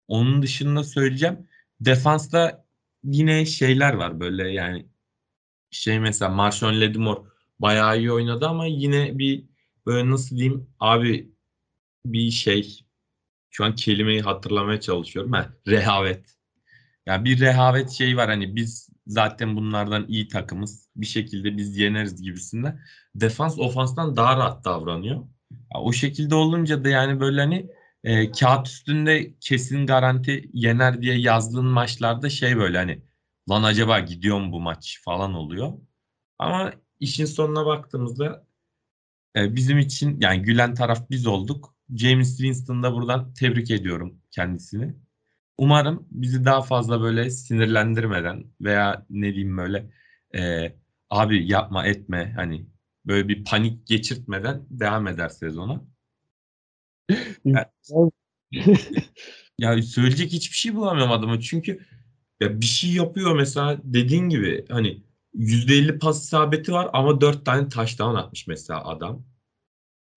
[0.08, 1.48] Onun dışında söyleyeceğim.
[1.80, 2.66] Defansta
[3.04, 4.90] yine şeyler var böyle yani
[5.76, 7.20] şey mesela Marshawn Lattimore
[7.60, 9.46] bayağı iyi oynadı ama yine bir
[9.86, 11.32] böyle nasıl diyeyim abi
[12.06, 12.86] bir şey
[13.50, 15.32] şu an kelimeyi hatırlamaya çalışıyorum.
[15.32, 16.36] Ha, rehavet.
[17.06, 20.90] Yani bir rehavet şeyi var hani biz zaten bunlardan iyi takımız.
[20.96, 22.80] Bir şekilde biz yeneriz gibisinde.
[23.16, 25.16] Defans ofanstan daha rahat davranıyor.
[25.52, 27.70] Ya, o şekilde olunca da yani böyle hani
[28.04, 33.02] e, kağıt üstünde kesin garanti yener diye yazdığın maçlarda şey böyle hani
[33.49, 35.73] lan acaba gidiyor mu bu maç falan oluyor.
[36.39, 38.47] Ama işin sonuna baktığımızda
[39.36, 41.75] e, bizim için yani gülen taraf biz olduk.
[41.95, 44.95] James Winston'da buradan tebrik ediyorum kendisini.
[45.58, 49.89] Umarım bizi daha fazla böyle sinirlendirmeden veya ne diyeyim böyle
[50.36, 50.73] e,
[51.10, 52.67] abi yapma etme hani
[53.05, 55.81] böyle bir panik geçirtmeden devam eder sezona.
[57.45, 57.65] Yani,
[59.60, 61.86] ya söyleyecek hiçbir şey bulamıyorum adama çünkü
[62.39, 67.69] ya bir şey yapıyor mesela dediğin gibi hani %50 pas isabeti var ama 4 tane
[67.69, 69.26] touchdown atmış mesela adam.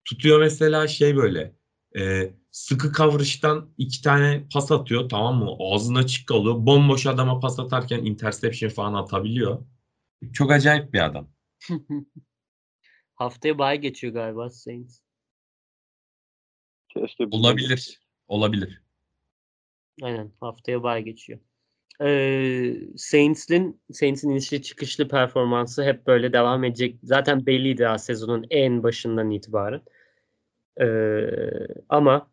[0.05, 1.55] Tutuyor mesela şey böyle
[1.97, 5.55] e, sıkı coverage'dan iki tane pas atıyor tamam mı?
[5.59, 6.55] Ağzına açık kalıyor.
[6.65, 9.65] Bomboş adama pas atarken interception falan atabiliyor.
[10.33, 11.29] Çok acayip bir adam.
[13.15, 14.99] Haftaya bay geçiyor galiba Saints.
[16.89, 18.01] Keşke Olabilir.
[18.27, 18.81] Olabilir.
[20.01, 21.39] Aynen haftaya bay geçiyor.
[22.01, 26.99] Ee, Saints'in Saints'in inişli çıkışlı performansı hep böyle devam edecek.
[27.03, 29.81] Zaten belliydi daha sezonun en başından itibaren.
[30.81, 31.29] Ee,
[31.89, 32.31] ama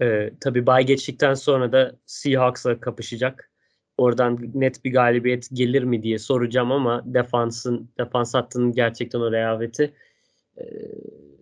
[0.00, 3.50] e, tabii bay geçtikten sonra da Seahawks'la kapışacak.
[3.98, 9.94] Oradan net bir galibiyet gelir mi diye soracağım ama defansın defans hattının gerçekten o rehaveti
[10.58, 10.64] e,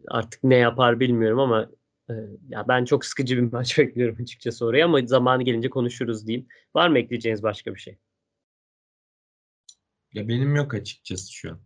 [0.08, 1.70] artık ne yapar bilmiyorum ama
[2.48, 6.48] ya ben çok sıkıcı bir maç bekliyorum açıkçası oraya ama zamanı gelince konuşuruz diyeyim.
[6.74, 7.98] Var mı ekleyeceğiniz başka bir şey?
[10.12, 11.60] Ya benim yok açıkçası şu an.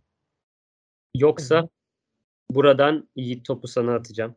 [1.14, 1.68] Yoksa
[2.50, 4.36] buradan Yiğit topu sana atacağım.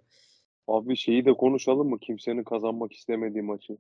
[0.68, 2.00] Abi şeyi de konuşalım mı?
[2.00, 3.78] Kimsenin kazanmak istemediği maçı.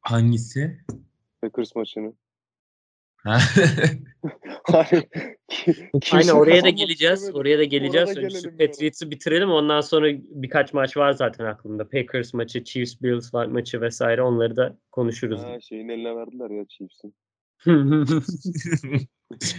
[0.00, 0.84] Hangisi?
[1.40, 2.14] Packers maçını.
[3.24, 3.38] Ha?
[4.64, 5.08] Hani
[5.48, 7.30] ki- kimse Aynen oraya da geleceğiz.
[7.34, 8.08] Oraya da geleceğiz.
[8.16, 8.50] Orada Önce.
[8.50, 9.50] Patriots'ı bitirelim.
[9.50, 11.88] Ondan sonra birkaç maç var zaten aklımda.
[11.88, 14.22] Packers maçı, Chiefs Bills var maçı vesaire.
[14.22, 15.40] Onları da konuşuruz.
[15.42, 17.14] Ha, şeyin eline verdiler ya Chiefs'in.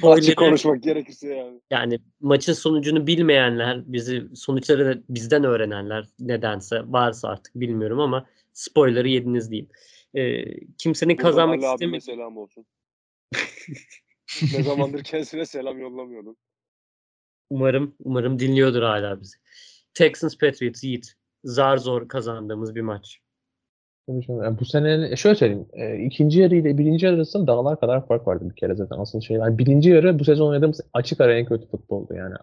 [0.03, 1.59] Açık konuşmak gerekirse yani.
[1.71, 9.07] yani maçın sonucunu bilmeyenler, bizi sonuçları da bizden öğrenenler nedense varsa artık bilmiyorum ama spoiler'ı
[9.07, 9.69] yediniz diyeyim.
[10.13, 10.45] Ee,
[10.77, 12.65] kimsenin kazanmak istemediği selam olsun.
[14.53, 16.35] Ne zamandır kendisine selam yollamıyordum.
[17.49, 19.35] Umarım umarım dinliyordur hala bizi.
[19.93, 21.13] Texans Patriots Yiğit.
[21.43, 23.19] Zar zor kazandığımız bir maç.
[24.07, 24.43] Tabii canım.
[24.43, 25.65] Yani bu sene e, şöyle söyleyeyim.
[25.73, 29.21] e, ikinci yarı ile birinci yarı arasında dağlar kadar fark vardı bir kere zaten asıl
[29.21, 29.37] şey.
[29.37, 32.35] Yani birinci yarı bu sezon oynadığımız açık ara en kötü futboldu yani.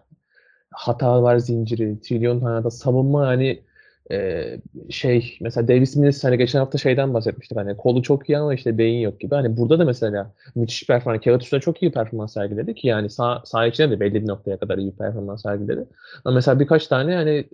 [0.71, 3.61] Hatalar zinciri, trilyon tane savunma hani
[4.11, 4.57] e,
[4.89, 8.77] şey mesela Davis Mills hani geçen hafta şeyden bahsetmiştik hani kolu çok iyi ama işte
[8.77, 9.35] beyin yok gibi.
[9.35, 13.41] Hani burada da mesela müthiş performans, kağıt üstünde çok iyi performans sergiledi ki yani sağ,
[13.45, 15.87] sağ içine de belli bir noktaya kadar iyi performans sergiledi.
[16.25, 17.49] Ama mesela birkaç tane hani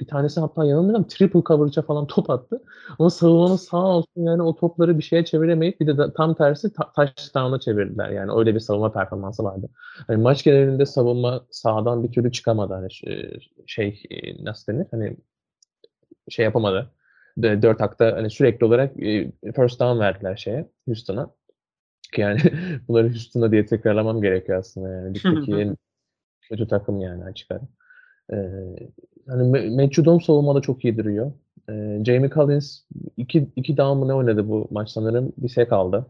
[0.00, 2.62] bir tanesi hatta yanılmıyorum triple coverage'a falan top attı.
[2.98, 6.72] Ama savunmanın sağ olsun yani o topları bir şeye çeviremeyip bir de da- tam tersi
[6.72, 8.10] ta- touchdown'a çevirdiler.
[8.10, 9.68] Yani öyle bir savunma performansı vardı.
[10.06, 12.74] Hani maç genelinde savunma sağdan bir türlü çıkamadı.
[12.74, 13.30] Hani ş-
[13.66, 14.86] şey e, nasıl denir?
[14.90, 15.16] Hani
[16.28, 16.90] şey yapamadı.
[17.38, 21.30] De- Dört hakta hani sürekli olarak e, first down verdiler şeye Houston'a.
[22.12, 22.40] Ki Yani
[22.88, 25.14] bunları Houston'a diye tekrarlamam gerekiyor aslında yani.
[25.14, 25.76] Ligdeki en
[26.48, 27.60] kötü takım yani açık ara.
[28.32, 28.36] Ee,
[29.28, 31.32] hani Judon savunmada çok iyi duruyor.
[31.70, 32.80] Ee, Jamie Collins
[33.16, 35.32] iki, iki down mı ne oynadı bu maç sanırım.
[35.36, 36.06] Bir sek aldı.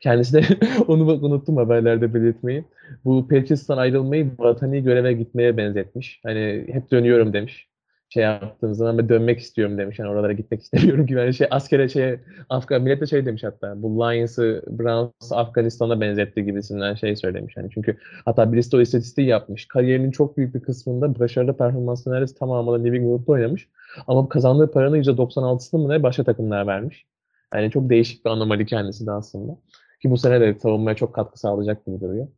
[0.00, 0.42] Kendisi de
[0.88, 2.64] onu unuttum haberlerde belirtmeyi.
[3.04, 6.20] Bu Patriots'tan ayrılmayı vatani göreve gitmeye benzetmiş.
[6.22, 7.68] Hani hep dönüyorum demiş.
[8.14, 9.98] Şey yaptığım zaman ben dönmek istiyorum demiş.
[9.98, 11.18] Yani oralara gitmek istemiyorum gibi.
[11.18, 13.82] Yani şey askere şey Afgan millet de şey demiş hatta.
[13.82, 17.56] Bu Lions'ı Browns'ı Afganistan'a benzetti gibisinden şey söylemiş.
[17.56, 19.68] Yani çünkü Hatta birisi o istatistiği yapmış.
[19.68, 23.68] Kariyerinin çok büyük bir kısmında başarılı performansını neredeyse New England'da oynamış.
[24.06, 27.06] Ama kazandığı paranın %96'sını mı ne başka takımlar vermiş.
[27.54, 29.56] Yani çok değişik bir anomali kendisi de aslında.
[30.02, 32.28] Ki bu sene de savunmaya çok katkı sağlayacak gibi duruyor.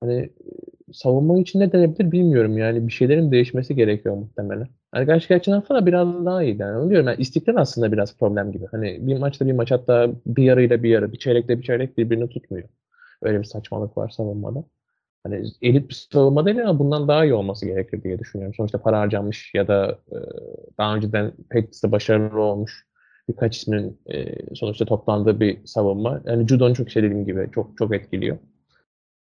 [0.00, 0.30] Hani e,
[0.92, 2.86] savunma için ne denebilir bilmiyorum yani.
[2.86, 4.68] Bir şeylerin değişmesi gerekiyor muhtemelen.
[4.94, 6.62] Gerçi geçen hafta da biraz daha iyiydi.
[6.62, 8.66] Yani onu diyorum yani istikrar aslında biraz problem gibi.
[8.70, 12.28] Hani bir maçta bir maç hatta bir yarıyla bir yarı, bir çeyrekle bir çeyrek birbirini
[12.28, 12.68] tutmuyor.
[13.22, 14.64] Öyle bir saçmalık var savunmada.
[15.24, 18.54] Hani elit bir savunma değil ama bundan daha iyi olması gerekir diye düşünüyorum.
[18.54, 20.16] Sonuçta para harcanmış ya da e,
[20.78, 22.86] daha önceden Patriots'ta başarılı olmuş
[23.28, 26.20] birkaç ismin e, sonuçta toplandığı bir savunma.
[26.24, 28.38] Yani Judon çok şey dediğim gibi çok çok etkiliyor.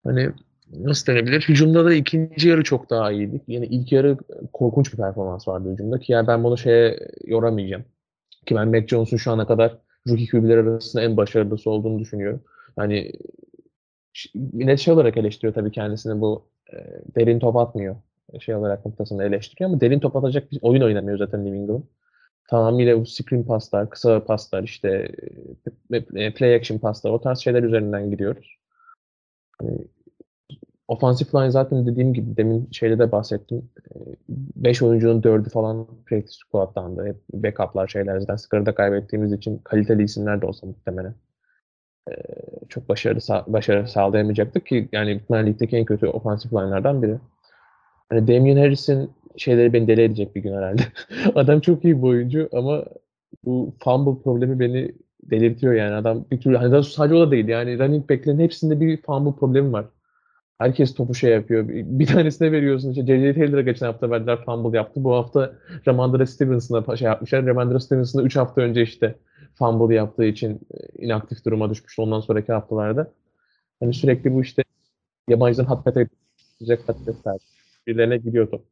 [0.04, 0.30] Hani
[0.72, 1.40] nasıl denebilir?
[1.40, 3.42] Hücumda da ikinci yarı çok daha iyiydik.
[3.48, 4.18] Yani ilk yarı
[4.52, 7.84] korkunç bir performans vardı hücumda ki yani ben bunu şeye yoramayacağım.
[8.46, 12.42] Ki ben Mac Jones'un şu ana kadar rookie QB'ler arasında en başarılısı olduğunu düşünüyorum.
[12.76, 13.12] Hani
[14.54, 16.76] net şey olarak eleştiriyor tabii kendisini bu e,
[17.16, 17.96] derin top atmıyor.
[18.40, 21.82] Şey olarak noktasını eleştiriyor ama derin top atacak bir oyun oynamıyor zaten New England.
[22.48, 25.08] Tamamıyla bu screen paslar, kısa paslar, işte
[26.14, 28.56] e, play action paslar o tarz şeyler üzerinden gidiyoruz.
[29.58, 29.78] Hani,
[30.88, 33.70] Offensive line zaten dediğim gibi demin şeyde de bahsettim.
[34.28, 37.06] 5 oyuncunun 4'ü falan practice squad'dandı.
[37.06, 41.14] Hep backup'lar şeyler zaten skorda kaybettiğimiz için kaliteli isimler de olsa muhtemelen
[42.68, 47.18] çok başarılı başarı sağlayamayacaktık ki yani Bitcoin ligdeki en kötü offensive line'lardan biri.
[48.08, 50.82] Hani Damian Harris'in şeyleri beni deli edecek bir gün herhalde.
[51.34, 52.84] Adam çok iyi bir oyuncu ama
[53.44, 54.92] bu fumble problemi beni
[55.22, 55.94] delirtiyor yani.
[55.94, 59.72] Adam bir türlü hani sadece o da değil yani running back'lerin hepsinde bir fumble problemi
[59.72, 59.86] var.
[60.58, 61.68] Herkes topu şey yapıyor.
[61.68, 62.90] Bir, tanesine veriyorsun.
[62.90, 63.34] İşte J.J.
[63.34, 65.04] Taylor'a geçen hafta verdiler fumble yaptı.
[65.04, 65.52] Bu hafta
[65.88, 67.46] Ramondre Stevenson'a şey yapmışlar.
[67.46, 69.14] Ramondre Stevenson'a 3 hafta önce işte
[69.54, 73.12] fumble yaptığı için e, inaktif duruma düşmüştü ondan sonraki haftalarda.
[73.80, 74.62] Hani sürekli bu işte
[75.28, 76.08] yabancıdan hat pete
[76.58, 77.38] sıcak patatesler
[77.86, 78.64] birilerine gidiyor top.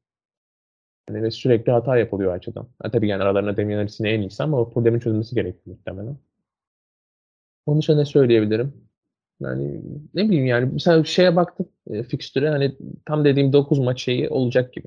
[1.08, 2.68] Yani ve sürekli hata yapılıyor açıdan.
[2.82, 6.16] Ha, tabii yani aralarında Damian Harris'in en iyisi ama o problemin çözülmesi gerekiyor muhtemelen.
[7.66, 8.91] Onun dışında ne söyleyebilirim?
[9.44, 9.80] Yani
[10.14, 12.76] ne bileyim yani mesela şeye baktım e, fikstüre hani
[13.06, 14.86] tam dediğim 9 maç şeyi olacak gibi.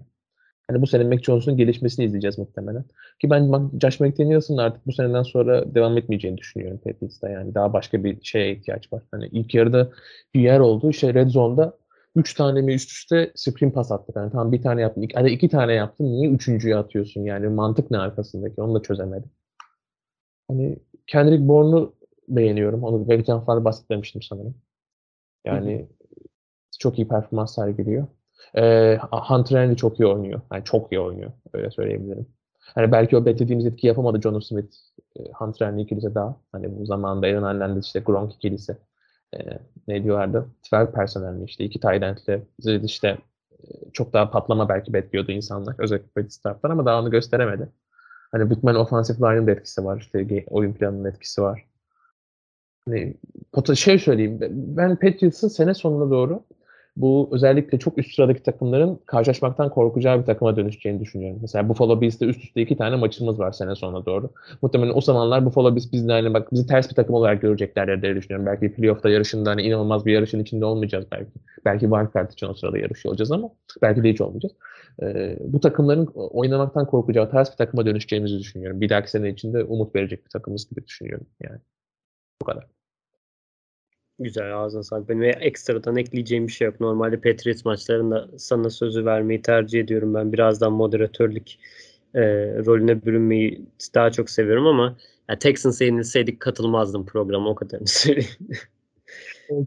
[0.68, 2.84] Hani bu sene Mac Jones'un gelişmesini izleyeceğiz muhtemelen.
[3.22, 7.30] Ki ben Josh McDaniels'ın artık bu seneden sonra devam etmeyeceğini düşünüyorum Patriots'ta.
[7.30, 9.04] Yani daha başka bir şeye ihtiyaç var.
[9.12, 9.92] Hani ilk yarıda
[10.34, 10.90] bir yer oldu.
[10.90, 11.78] İşte Red Zone'da
[12.16, 14.16] 3 tane mi üst üste screen pas attık.
[14.16, 15.02] Yani tamam bir tane yaptın.
[15.02, 16.06] İki, hadi iki tane yaptın.
[16.06, 17.22] Niye üçüncüyü atıyorsun?
[17.22, 18.62] Yani mantık ne arkasındaki?
[18.62, 19.30] Onu da çözemedim.
[20.48, 21.94] Hani Kendrick Bourne'u
[22.28, 22.84] beğeniyorum.
[22.84, 24.56] Onu geçen hafta bahsetmiştim sanırım.
[25.46, 25.88] Yani hı hı.
[26.80, 28.08] çok iyi performans sergiliyor.
[28.56, 30.42] E, Hunter Henry çok iyi oynuyor.
[30.54, 31.32] Yani çok iyi oynuyor.
[31.54, 32.28] Öyle söyleyebilirim.
[32.76, 34.76] Hani belki o beklediğimiz etki yapamadı John Smith,
[35.20, 36.36] e, Hunter Henry ikilisi daha.
[36.52, 38.78] Hani bu zamanda Aaron Hernandez işte Gronk ikilisi.
[39.36, 39.40] E,
[39.88, 40.46] ne diyorlardı?
[40.74, 43.18] 12 personelli işte iki end'li işte
[43.64, 45.76] e, çok daha patlama belki bekliyordu insanlar.
[45.78, 47.70] Özellikle Patriots taraftan ama daha onu gösteremedi.
[48.32, 50.00] Hani Bigman offensive line'ın da etkisi var.
[50.00, 51.66] İşte oyun planının etkisi var.
[52.88, 53.16] Hani,
[53.76, 54.40] şey söyleyeyim.
[54.52, 56.44] Ben Patriots'ın sene sonuna doğru
[56.98, 61.40] bu özellikle çok üst sıradaki takımların karşılaşmaktan korkacağı bir takıma dönüşeceğini düşünüyorum.
[61.42, 64.30] Mesela Buffalo Bills'te üst üste iki tane maçımız var sene sonuna doğru.
[64.62, 68.16] Muhtemelen o zamanlar Buffalo Bills bizden hani bak bizi ters bir takım olarak görecekler diye
[68.16, 68.46] düşünüyorum.
[68.46, 71.32] Belki playoff'ta yarışında hani inanılmaz bir yarışın içinde olmayacağız belki.
[71.66, 73.50] Belki wildcard için o sırada yarışıyor olacağız ama
[73.82, 74.56] belki de hiç olmayacağız.
[75.02, 78.82] Ee, bu takımların oynamaktan korkacağı ters bir takıma dönüşeceğimizi düşünüyorum.
[78.82, 81.60] Bir dahaki sene içinde umut verecek bir takımız gibi düşünüyorum yani.
[82.42, 82.75] Bu kadar.
[84.20, 85.10] Güzel ağzına sağlık.
[85.10, 86.80] Benim ekstradan ekleyeceğim bir şey yok.
[86.80, 90.14] Normalde Patriots maçlarında sana sözü vermeyi tercih ediyorum.
[90.14, 91.48] Ben birazdan moderatörlük
[92.14, 92.22] e,
[92.66, 94.98] rolüne bürünmeyi daha çok seviyorum ama
[95.30, 98.36] yani Texans'a yenilseydik katılmazdım programa o kadarını söyleyeyim.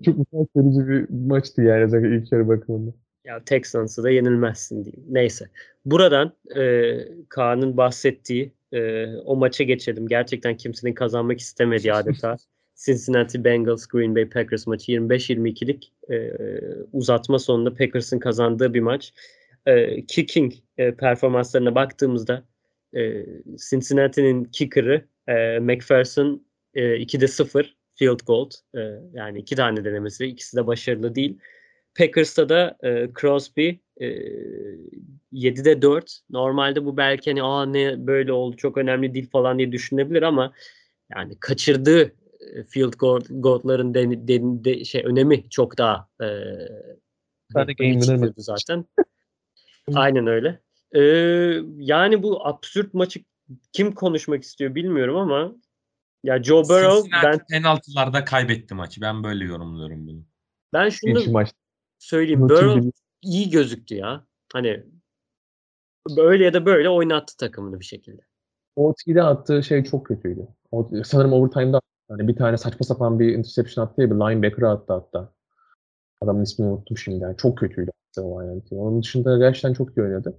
[0.04, 2.90] çok utanç verici bir maçtı yani özellikle ilk yarı bakımında.
[3.24, 5.04] Ya Texans'ı da yenilmezsin diyeyim.
[5.08, 5.48] Neyse.
[5.84, 6.94] Buradan e,
[7.28, 10.08] Kaan'ın bahsettiği e, o maça geçelim.
[10.08, 12.36] Gerçekten kimsenin kazanmak istemediği adeta.
[12.84, 16.32] Cincinnati Bengals Green Bay Packers maçı 25-22'lik e,
[16.92, 19.12] uzatma sonunda Packers'ın kazandığı bir maç.
[19.66, 22.44] E, kicking e, performanslarına baktığımızda
[22.96, 23.26] e,
[23.70, 28.80] Cincinnati'nin kicker'ı e, McPherson e, 2'de 0 field goal e,
[29.12, 31.38] yani iki tane denemesi ikisi de başarılı değil.
[31.98, 33.68] Packers'ta da e, Crosby
[34.00, 34.06] e,
[35.32, 36.20] 7'de 4.
[36.30, 40.52] Normalde bu belki hani Aa, ne böyle oldu çok önemli değil falan diye düşünebilir ama
[41.16, 42.12] yani kaçırdığı
[42.68, 42.92] field
[43.30, 46.26] goal'ların de, de, de, şey önemi çok daha e,
[48.36, 48.84] zaten.
[49.94, 50.60] Aynen öyle.
[50.92, 51.00] E,
[51.76, 53.20] yani bu absürt maçı
[53.72, 55.54] kim konuşmak istiyor bilmiyorum ama
[56.24, 59.00] ya Joe Burrow ben penaltılarda kaybetti maçı.
[59.00, 60.24] Ben böyle yorumluyorum bunu.
[60.72, 61.52] Ben şunu maç.
[61.98, 62.40] söyleyeyim.
[62.40, 62.90] Burrow
[63.22, 64.26] iyi gözüktü ya.
[64.52, 64.84] Hani
[66.16, 68.22] böyle ya da böyle oynattı takımını bir şekilde.
[68.76, 70.48] O TD'de attığı şey çok kötüydü.
[70.70, 74.92] O, sanırım overtime'da Hani bir tane saçma sapan bir interception attı ya bir linebacker attı
[74.92, 75.32] hatta.
[76.20, 77.24] Adamın ismini unuttum şimdi.
[77.24, 80.34] Yani çok kötüydü o Onun dışında gerçekten çok iyi oynadı.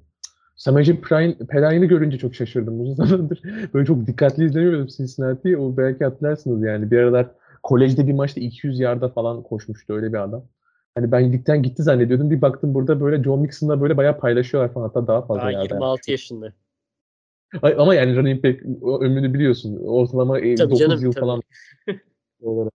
[0.55, 3.41] Samaje Perrine'i görünce çok şaşırdım uzun zamandır.
[3.73, 5.57] Böyle çok dikkatli izlemiyordum Cincinnati'yi.
[5.57, 6.91] O belki hatırlarsınız yani.
[6.91, 7.27] Bir aralar
[7.63, 10.43] kolejde bir maçta 200 yarda falan koşmuştu öyle bir adam.
[10.95, 12.31] Hani ben ligden gitti zannediyordum.
[12.31, 14.85] Bir baktım burada böyle John Mixon'la böyle bayağı paylaşıyorlar falan.
[14.87, 16.53] Hatta daha fazla daha 26 yaşında.
[17.77, 18.63] Ama yani running back
[19.01, 19.79] ömrünü biliyorsun.
[19.85, 21.21] Ortalama e, Tabii 9 canım, yıl tabii.
[21.21, 21.41] falan
[22.41, 22.73] olarak.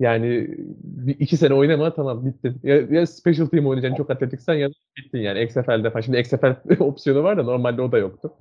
[0.00, 0.48] Yani
[0.82, 2.60] bir, iki sene oynama tamam bittin.
[2.62, 6.00] Ya, ya special team oynayacaksın çok atletiksen ya bittin yani XFL'de falan.
[6.00, 8.32] Şimdi XFL opsiyonu var da normalde o da yoktu.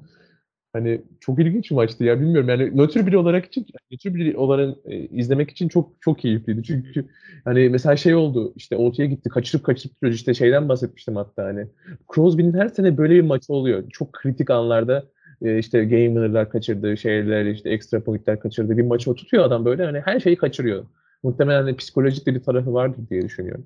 [0.73, 4.77] Hani çok ilginç bir maçtı ya bilmiyorum yani nötr biri olarak için nötr biri olarak
[4.85, 6.63] e, izlemek için çok çok keyifliydi.
[6.63, 7.05] Çünkü
[7.45, 11.67] hani mesela şey oldu işte ortaya gitti kaçırıp kaçırıp duruyoruz işte şeyden bahsetmiştim hatta hani
[12.15, 13.89] Crosby'nin her sene böyle bir maçı oluyor.
[13.89, 15.03] Çok kritik anlarda
[15.41, 19.65] e, işte game winner'lar kaçırdığı şeyler işte extra point'ler kaçırdığı bir maçı o tutuyor adam
[19.65, 20.85] böyle hani her şeyi kaçırıyor.
[21.23, 23.65] Muhtemelen hani psikolojik de bir tarafı vardır diye düşünüyorum.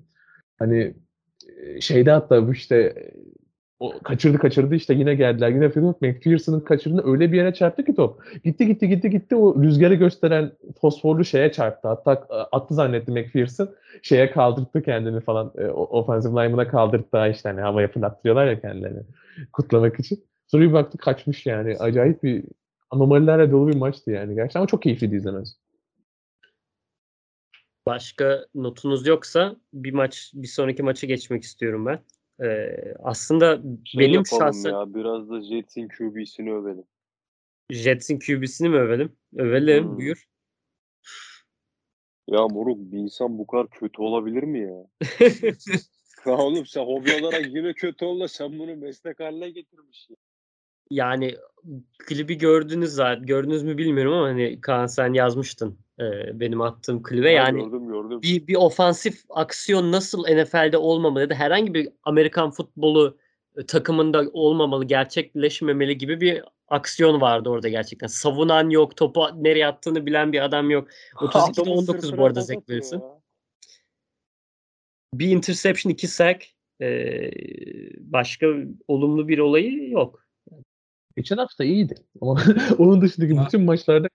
[0.59, 0.93] Hani
[1.63, 3.13] e, şeyde hatta bu işte e,
[3.80, 5.49] o kaçırdı kaçırdı işte yine geldiler.
[5.49, 8.24] Yine Philip McPherson'ın kaçırdığını öyle bir yere çarptı ki top.
[8.43, 10.51] Gitti gitti gitti gitti o rüzgarı gösteren
[10.82, 11.88] fosforlu şeye çarptı.
[11.88, 13.70] Hatta e, attı zannetti McPherson.
[14.01, 15.53] Şeye kaldırttı kendini falan.
[15.57, 19.01] E, offensive lineman'a kaldırttı işte hani havaya fırlattırıyorlar ya kendilerini
[19.53, 20.29] kutlamak için.
[20.52, 21.78] Sonra bir baktı kaçmış yani.
[21.78, 22.45] Acayip bir
[22.89, 25.54] anomalilerle dolu bir maçtı yani gerçekten ama çok keyifliydi izlemesi.
[27.86, 32.00] Başka notunuz yoksa bir maç bir sonraki maça geçmek istiyorum ben.
[32.45, 36.86] Ee, aslında Şey benim şahsen ya biraz da Jets'in QB'sini övelim.
[37.72, 39.16] Jets'in QB'sini mi övelim?
[39.36, 39.97] Övelim Hmm.
[39.97, 40.28] buyur.
[42.28, 44.88] Ya moruk bir insan bu kadar kötü olabilir mi ya?
[46.26, 50.18] Ya oğlum sen hobi olarak yine kötü ol da sen bunu meslek haline getirmişsin.
[50.90, 51.36] Yani
[51.98, 53.26] klibi gördünüz zaten.
[53.26, 57.32] Gördünüz mü bilmiyorum ama hani Kaan sen yazmıştın e, benim attığım klibe.
[57.32, 58.22] Yani gördüm gördüm.
[58.22, 63.18] bir, bir ofansif aksiyon nasıl NFL'de olmamalı ya da herhangi bir Amerikan futbolu
[63.58, 68.08] e, takımında olmamalı, gerçekleşmemeli gibi bir aksiyon vardı orada gerçekten.
[68.08, 70.88] Savunan yok, topu nereye attığını bilen bir adam yok.
[71.16, 73.04] 32'de Adamın 19 bu arada Zach Wilson.
[75.14, 76.46] Bir interception, iki sack.
[76.82, 77.32] e,
[77.98, 78.48] başka
[78.88, 80.29] olumlu bir olayı yok.
[81.18, 81.95] Geçen hafta iyiydi.
[82.22, 82.43] Ama
[82.78, 84.07] onun dışındaki Ya- bütün maçlarda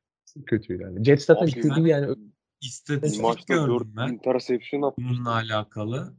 [0.46, 1.04] kötüydü yani.
[1.04, 2.16] Jets zaten Abi kötü yani
[2.60, 6.14] İstatistik maçta 4 gördüm ben interception bununla alakalı.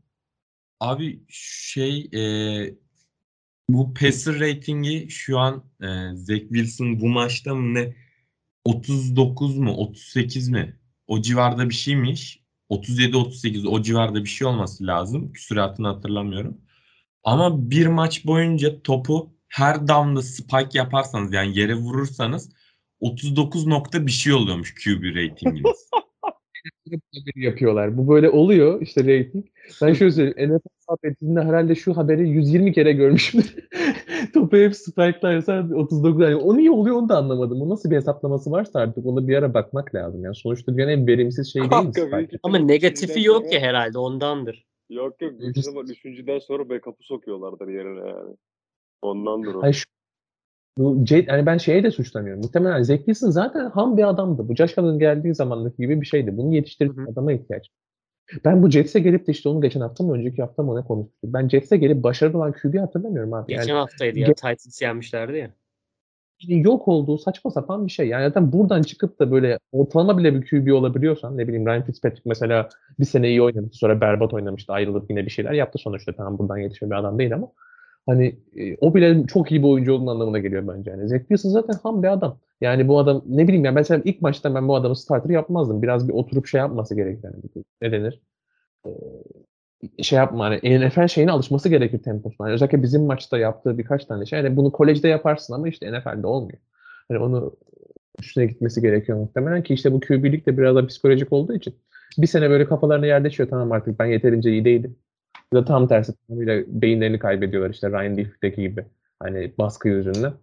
[0.80, 2.22] Abi şey e,
[3.70, 7.96] bu passer ratingi şu an e, Zach Wilson bu maçta mı ne
[8.66, 12.46] 39 mu 38 mi o civarda bir şeymiş.
[12.70, 15.32] 37-38 o civarda bir şey olması lazım.
[15.32, 16.62] Küsuratını hatırlamıyorum.
[17.24, 22.56] Ama bir maç boyunca topu her down'da spike yaparsanız yani yere vurursanız
[23.00, 25.90] 39 nokta bir şey oluyormuş QB ratinginiz.
[27.36, 27.98] yapıyorlar.
[27.98, 29.46] Bu böyle oluyor işte rating.
[29.82, 30.54] Ben şöyle söyleyeyim.
[30.54, 33.56] NFL sohbetinde herhalde şu haberi 120 kere görmüşümdür.
[34.34, 36.24] Topu hep spike'larsa 39.
[36.24, 37.62] Yani o niye oluyor onu da anlamadım.
[37.62, 40.24] O nasıl bir hesaplaması varsa artık ona bir ara bakmak lazım.
[40.24, 42.38] Yani sonuçta dünyanın en verimsiz şeyi değil mi spike?
[42.44, 44.66] Ama negatifi yok ya herhalde ondandır.
[44.90, 48.36] Yok yok Biz- ihtimal üçüncüden sonra backup'ı sokuyorlardır yerine yani.
[49.06, 49.62] Ondandır o.
[49.62, 49.86] Hayır şu
[50.78, 52.42] bu Jade, yani ben şeye de suçlamıyorum.
[52.42, 54.48] Muhtemelen Zach Wilson zaten ham bir adamdı.
[54.48, 56.38] Bu Allen geldiği zamandaki gibi bir şeydi.
[56.38, 57.70] Bunu yetiştirecek adama ihtiyaç.
[58.46, 61.16] Ben bu Jets'e gelip de işte onu geçen hafta mı önceki hafta mı ne konuştuk.
[61.24, 63.54] Ben Jets'e gelip başarılı olan QB hatırlamıyorum abi.
[63.54, 64.28] Yani Geçen haftaydı ya.
[64.28, 65.50] Ge- Titans yenmişlerdi ya.
[66.48, 68.08] yok olduğu saçma sapan bir şey.
[68.08, 72.24] Yani zaten buradan çıkıp da böyle ortalama bile bir QB olabiliyorsan ne bileyim Ryan Fitzpatrick
[72.26, 76.38] mesela bir sene iyi oynamıştı sonra berbat oynamıştı ayrılıp yine bir şeyler yaptı sonuçta tamam
[76.40, 77.52] buradan yetişen bir adam değil ama
[78.06, 80.92] hani e, o bile çok iyi bir oyuncu olduğunun anlamına geliyor bence.
[80.92, 82.40] Yani Zach Wilson zaten ham bir adam.
[82.62, 85.82] Yani bu adam ne bileyim ya mesela ilk maçta ben bu adamı starter yapmazdım.
[85.82, 87.24] Biraz bir oturup şey yapması gerekir.
[87.24, 87.66] Yani.
[87.82, 88.22] Ne denir?
[88.88, 92.48] Ee, şey yapma hani NFL şeyine alışması gerekir temposuna.
[92.48, 94.40] Yani özellikle bizim maçta yaptığı birkaç tane şey.
[94.40, 96.60] Yani bunu kolejde yaparsın ama işte NFL'de olmuyor.
[97.08, 97.56] Hani onu
[98.20, 101.76] üstüne gitmesi gerekiyor muhtemelen ki işte bu QB'lik de biraz da psikolojik olduğu için
[102.18, 104.98] bir sene böyle kafalarına yerleşiyor tamam artık ben yeterince iyi değilim.
[105.54, 108.86] Ya da tam tersi tamamıyla beyinlerini kaybediyorlar işte Ryan Leaf'teki gibi.
[109.20, 110.34] Hani baskı yüzünden.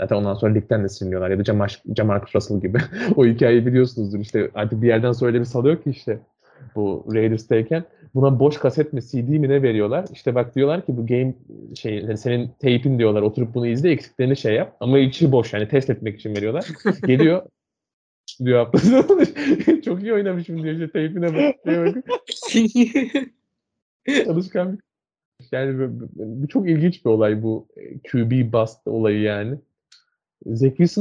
[0.00, 1.30] Zaten ondan sonra ligden de siliniyorlar.
[1.30, 2.78] Ya da Jamar, Jamarcus Russell gibi.
[3.16, 4.20] o hikayeyi biliyorsunuzdur.
[4.20, 6.18] işte artık bir yerden sonra öyle bir salıyor ki işte
[6.74, 7.84] bu Raiders'tayken
[8.14, 10.04] buna boş kaset mi CD mi ne veriyorlar.
[10.12, 11.34] İşte bak diyorlar ki bu game
[11.74, 13.22] şey yani senin tape'in diyorlar.
[13.22, 14.76] Oturup bunu izle eksiklerini şey yap.
[14.80, 16.66] Ama içi boş yani test etmek için veriyorlar.
[17.06, 17.42] Geliyor
[18.44, 19.22] diyor hafta sonu.
[19.84, 21.54] Çok iyi oynamışım diyor işte tape'ine bak.
[24.06, 24.78] Bir
[25.52, 29.58] yani bu, bu- bu çok ilginç bir olay bu e, QB bust olayı yani.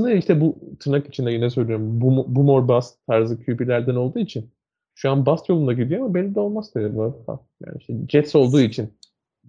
[0.03, 4.51] Da işte bu tırnak içinde yine söylüyorum boom, boom or bust tarzı QB'lerden olduğu için
[4.95, 7.25] şu an bust yolunda gidiyor ama belli de olmaz tabii bu.
[7.65, 8.93] Yani işte Jets olduğu için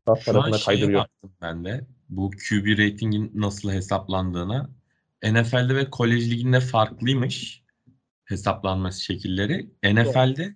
[0.08, 1.04] bust Şu tarafına kaydırıyor.
[1.42, 1.86] ben de.
[2.08, 4.70] Bu QB ratingin nasıl hesaplandığına.
[5.24, 7.62] NFL'de ve kolej liginde farklıymış
[8.24, 9.70] hesaplanması şekilleri.
[9.84, 10.54] NFL'de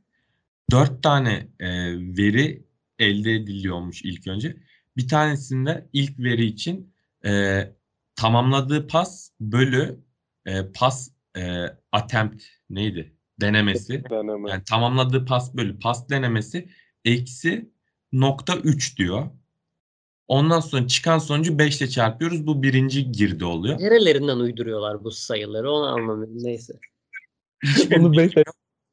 [0.71, 1.69] dört tane e,
[1.99, 2.66] veri
[2.99, 4.57] elde ediliyormuş ilk önce.
[4.97, 6.95] Bir tanesinde ilk veri için
[7.25, 7.63] e,
[8.17, 10.01] tamamladığı pas bölü
[10.47, 13.13] e, pas e, attempt neydi?
[13.41, 14.05] Denemesi.
[14.11, 14.51] Deneme.
[14.51, 16.69] Yani tamamladığı pas bölü pas denemesi
[17.05, 17.71] eksi
[18.13, 19.27] nokta 3 diyor.
[20.29, 22.47] Ondan sonra çıkan sonucu 5 ile çarpıyoruz.
[22.47, 23.79] Bu birinci girdi oluyor.
[23.79, 26.45] Nerelerinden uyduruyorlar bu sayıları onu anlamıyorum.
[26.45, 26.73] Neyse.
[27.97, 28.17] Onu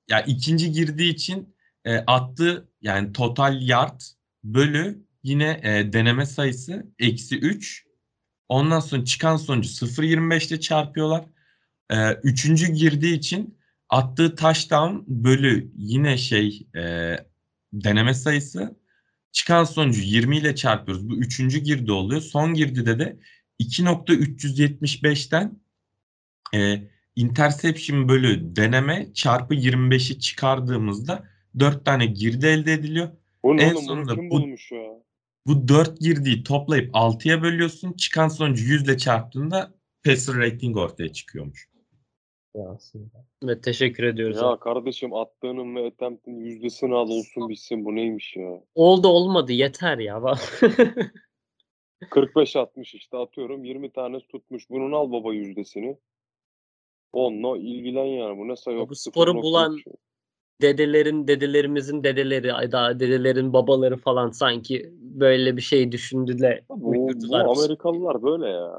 [0.09, 4.01] Ya ikinci girdiği için e, attığı yani total yard
[4.43, 7.85] bölü yine e, deneme sayısı eksi 3.
[8.49, 11.25] Ondan sonra çıkan sonucu 0.25 ile çarpıyorlar.
[11.89, 13.57] E, üçüncü girdiği için
[13.89, 17.15] attığı touchdown bölü yine şey e,
[17.73, 18.77] deneme sayısı.
[19.31, 21.09] Çıkan sonucu 20 ile çarpıyoruz.
[21.09, 22.21] Bu üçüncü girdi oluyor.
[22.21, 23.19] Son girdide de
[23.59, 25.59] 2.375'ten
[26.53, 26.83] e,
[27.15, 33.09] interception bölü deneme çarpı 25'i çıkardığımızda 4 tane girdi elde ediliyor.
[33.43, 33.75] Bu ne en oğlum?
[33.75, 35.03] Bunu sonunda bu- bulmuş ya?
[35.47, 37.93] Bu 4 girdiği toplayıp 6'ya bölüyorsun.
[37.93, 39.73] Çıkan sonucu 100 ile çarptığında
[40.05, 41.69] passer rating ortaya çıkıyormuş.
[42.55, 43.25] Ya aslında.
[43.43, 44.37] Evet, teşekkür ediyoruz.
[44.41, 47.85] Ya kardeşim attığının ve attempt'in yüzdesini al olsun bitsin.
[47.85, 48.63] Bu neymiş ya?
[48.75, 50.21] Oldu olmadı yeter ya.
[52.01, 54.69] 45-60 işte atıyorum 20 tane tutmuş.
[54.69, 55.97] Bunun al baba yüzdesini.
[57.13, 58.37] Onunla ilgilen yani.
[58.37, 58.89] Bu ne sayı?
[58.89, 59.41] Bu sporu 0.3.
[59.43, 59.77] bulan-
[60.61, 66.63] dedelerin dedelerimizin dedeleri daha dedelerin babaları falan sanki böyle bir şey düşündüler.
[66.69, 67.35] Bu, bu.
[67.35, 68.73] Amerikalılar böyle ya.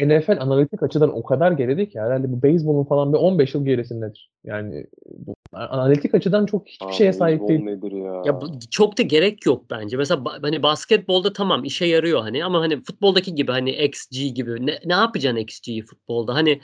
[0.00, 4.30] NFL analitik açıdan o kadar geride ki herhalde bu beyzbolun falan bir 15 yıl gerisindedir.
[4.44, 7.60] Yani bu analitik açıdan çok hiçbir Abi, şeye sahip değil.
[7.60, 8.22] nedir ya?
[8.26, 9.96] Ya bu, çok da gerek yok bence.
[9.96, 14.66] Mesela ba- hani basketbolda tamam işe yarıyor hani ama hani futboldaki gibi hani XG gibi
[14.66, 16.34] ne, ne yapacaksın XG'yi futbolda?
[16.34, 16.60] Hani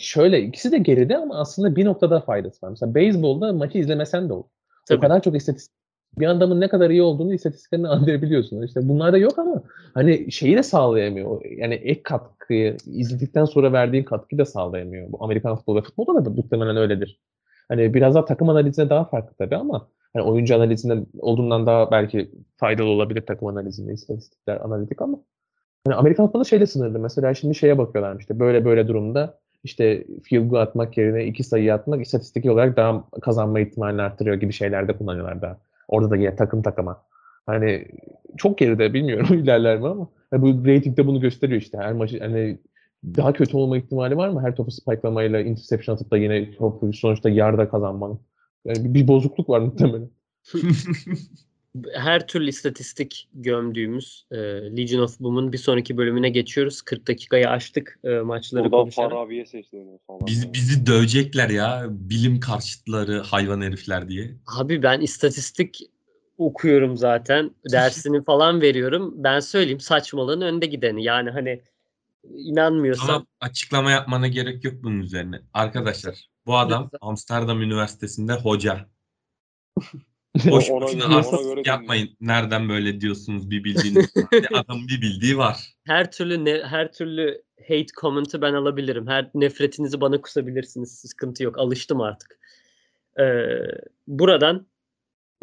[0.00, 2.70] Şöyle ikisi de geride ama aslında bir noktada faydası var.
[2.70, 4.44] Mesela beyzbolda maçı izlemesen de olur.
[4.88, 4.98] Tabii.
[4.98, 5.80] O kadar çok istatistik.
[6.18, 8.62] Bir adamın ne kadar iyi olduğunu istatistiklerini anlayabiliyorsun.
[8.62, 9.62] İşte bunlarda yok ama
[9.94, 11.44] hani şeyi de sağlayamıyor.
[11.44, 15.12] Yani ek katkıyı izledikten sonra verdiğin katkıyı da sağlayamıyor.
[15.12, 17.20] Bu Amerikan futbolu ve futbolda da muhtemelen öyledir.
[17.68, 22.30] Hani biraz daha takım analizine daha farklı tabii ama hani oyuncu analizinde olduğundan daha belki
[22.56, 25.18] faydalı olabilir takım analizinde istatistikler analitik ama
[25.86, 26.98] hani Amerikan futbolu şeyle sınırlı.
[26.98, 31.74] Mesela şimdi şeye bakıyorlar işte böyle böyle durumda işte field goal atmak yerine iki sayı
[31.74, 35.60] atmak istatistik olarak daha kazanma ihtimalini arttırıyor gibi şeylerde kullanıyorlar daha.
[35.88, 37.02] Orada da yine takım takıma.
[37.46, 37.88] Hani
[38.36, 41.78] çok geride bilmiyorum ilerler mi ama hani bu ratingde bunu gösteriyor işte.
[41.78, 42.58] Her maçı hani
[43.04, 44.42] daha kötü olma ihtimali var mı?
[44.42, 48.20] Her topu spike'lamayla interception atıp da yine topu sonuçta yarda kazanmanın.
[48.64, 50.10] Yani bir bozukluk var muhtemelen.
[51.94, 54.36] her türlü istatistik gömdüğümüz e,
[54.76, 56.82] Legion of Boom'un bir sonraki bölümüne geçiyoruz.
[56.82, 59.10] 40 dakikayı aştık e, maçları Buradan konuşarak.
[59.10, 60.26] Farabi'ye sesleniyor falan.
[60.26, 61.86] Bizi, bizi dövecekler ya.
[61.90, 64.34] Bilim karşıtları hayvan herifler diye.
[64.58, 65.80] Abi ben istatistik
[66.38, 67.50] okuyorum zaten.
[67.72, 69.14] Dersini falan veriyorum.
[69.16, 71.04] Ben söyleyeyim saçmalığın önde gideni.
[71.04, 71.62] Yani hani
[72.24, 75.40] inanmıyorsan Tamam açıklama yapmana gerek yok bunun üzerine.
[75.54, 78.88] Arkadaşlar bu adam Amsterdam Üniversitesi'nde hoca.
[80.50, 82.10] Boş Ona boşuna göre- artist ona göre yapmayın.
[82.20, 84.14] Nereden böyle diyorsunuz bir bildiğiniz.
[84.54, 85.56] Adamın bir bildiği var.
[85.86, 89.06] her türlü ne, her türlü hate comment'ı ben alabilirim.
[89.06, 90.98] Her nefretinizi bana kusabilirsiniz.
[90.98, 91.58] Sıkıntı yok.
[91.58, 92.38] Alıştım artık.
[93.20, 93.58] Ee,
[94.06, 94.66] buradan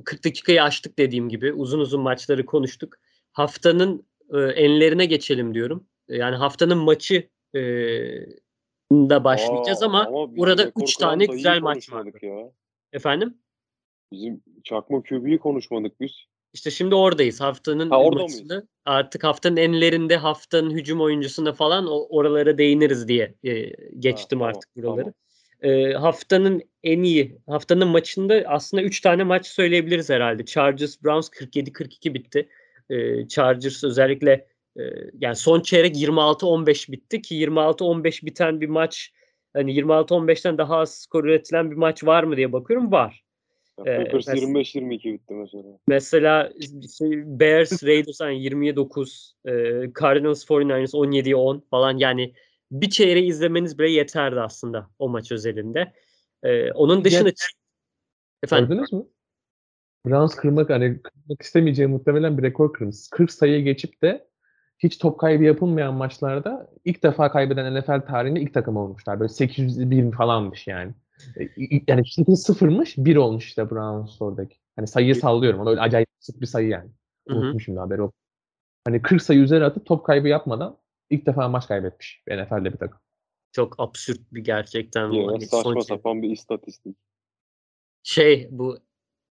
[0.05, 1.53] 40 dakikayı aştık dediğim gibi.
[1.53, 2.95] Uzun uzun maçları konuştuk.
[3.31, 5.87] Haftanın e, enlerine geçelim diyorum.
[6.07, 7.59] Yani haftanın maçı e,
[8.91, 12.07] da başlayacağız Aa, ama, biz burada rekor 3 kıran tane güzel maç var.
[12.93, 13.37] Efendim?
[14.11, 16.11] Bizim çakma QB'yi konuşmadık biz.
[16.53, 17.41] İşte şimdi oradayız.
[17.41, 23.69] Haftanın Ha, orada maçını artık haftanın enlerinde haftanın hücum oyuncusunda falan oralara değiniriz diye e,
[23.99, 25.13] geçtim tamam, artık buraları.
[25.61, 30.45] E, haftanın en iyi haftanın maçında aslında 3 tane maç söyleyebiliriz herhalde.
[30.45, 32.49] Chargers Browns 47-42 bitti.
[32.89, 34.47] E, Chargers özellikle
[34.79, 34.81] e,
[35.19, 39.11] yani son çeyrek 26-15 bitti ki 26-15 biten bir maç
[39.53, 42.91] hani 26-15'ten daha az skor üretilen bir maç var mı diye bakıyorum.
[42.91, 43.26] Var.
[43.85, 45.79] Ee, Packers mes- 25-22 bitti mesela.
[45.87, 46.51] Mesela
[46.97, 49.51] şey, Bears, Raiders hani 20'ye 9, e,
[50.01, 52.33] Cardinals 49ers 17'ye 10 falan yani
[52.71, 55.93] bir çeyreği izlemeniz bile yeterdi aslında o maç özelinde.
[56.43, 57.31] E, onun dışında
[58.43, 59.05] efendim Gördünüz mü?
[60.05, 62.95] Browns kırmak hani kırmak istemeyeceği muhtemelen bir rekor kırmış.
[63.11, 64.27] 40 sayı geçip de
[64.79, 69.19] hiç top kaybı yapılmayan maçlarda ilk defa kaybeden NFL tarihinde ilk takım olmuşlar.
[69.19, 70.93] Böyle 801 falanmış yani.
[71.39, 71.41] E,
[71.87, 74.55] Yani 8-0'mış 1 olmuş işte Browns oradaki.
[74.75, 75.59] Hani sayıyı sallıyorum.
[75.59, 76.89] Ona öyle acayip sık bir sayı yani.
[77.27, 77.37] Hı hı.
[77.37, 78.13] Unutmuşum da haberi yok.
[78.85, 80.77] Hani 40 sayı üzeri atıp top kaybı yapmadan
[81.09, 82.99] ilk defa maç kaybetmiş NFL'de bir takım.
[83.51, 85.09] çok absürt bir gerçekten.
[85.11, 85.15] bu.
[85.15, 86.97] Yine Hani son saçma çeyrek- sapan bir istatistik.
[88.03, 88.77] Şey bu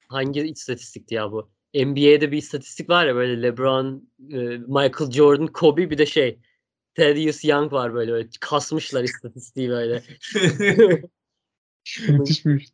[0.09, 1.51] hangi istatistikti ya bu?
[1.75, 6.39] NBA'de bir istatistik var ya böyle LeBron, e, Michael Jordan, Kobe bir de şey
[6.95, 10.03] Thaddeus Young var böyle, böyle kasmışlar istatistiği böyle.
[12.09, 12.69] Müthiş bir iş.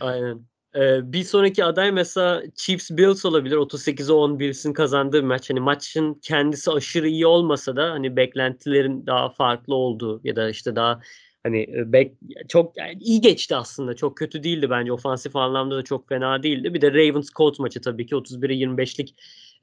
[0.00, 0.46] Aynen.
[0.76, 3.56] Ee, bir sonraki aday mesela Chiefs Bills olabilir.
[3.56, 5.50] 38'e 10 Bills'in kazandığı bir maç.
[5.50, 10.76] Hani maçın kendisi aşırı iyi olmasa da hani beklentilerin daha farklı olduğu ya da işte
[10.76, 11.00] daha
[11.42, 12.12] hani bek
[12.48, 13.96] çok yani iyi geçti aslında.
[13.96, 14.92] Çok kötü değildi bence.
[14.92, 16.74] Ofansif anlamda da çok fena değildi.
[16.74, 19.14] Bir de Ravens Colts maçı tabii ki 31'e 25'lik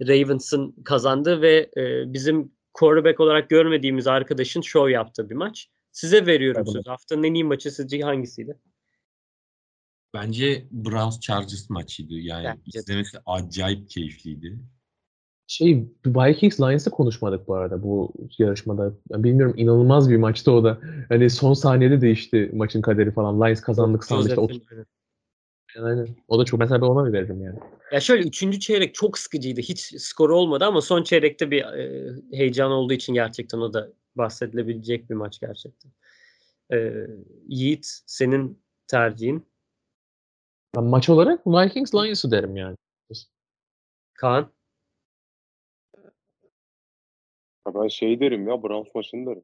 [0.02, 5.70] Ravens'ın kazandığı ve e, bizim quarterback olarak görmediğimiz arkadaşın show yaptığı bir maç.
[5.92, 6.74] Size veriyorum Tabii.
[6.74, 6.88] söz.
[6.88, 8.58] Haftanın en iyi maçı sizce hangisiydi?
[10.14, 12.14] Bence Browns Chargers maçıydı.
[12.14, 12.80] Yani Bence de.
[12.80, 14.60] izlemesi acayip keyifliydi.
[15.48, 18.94] Şey, Vikings Lions'ı konuşmadık bu arada bu yarışmada.
[19.12, 20.80] Ben bilmiyorum inanılmaz bir maçtı o da.
[21.10, 23.42] Hani son saniyede değişti maçın kaderi falan.
[23.42, 24.74] Lions kazandık sandı işte.
[25.80, 26.08] Aynen.
[26.28, 27.60] O da çok mesela ben ona veririm yani.
[27.92, 29.62] Ya şöyle üçüncü çeyrek çok sıkıcıydı.
[29.62, 35.10] Hiç skor olmadı ama son çeyrekte bir e, heyecan olduğu için gerçekten o da bahsedilebilecek
[35.10, 35.92] bir maç gerçekten.
[36.74, 37.08] E,
[37.48, 39.46] Yiğit senin tercihin.
[40.76, 42.78] Ben maç olarak Vikings Lions'ı derim yani.
[44.14, 44.52] Kaan.
[47.76, 49.44] Ben şey derim ya Browns maçını derim.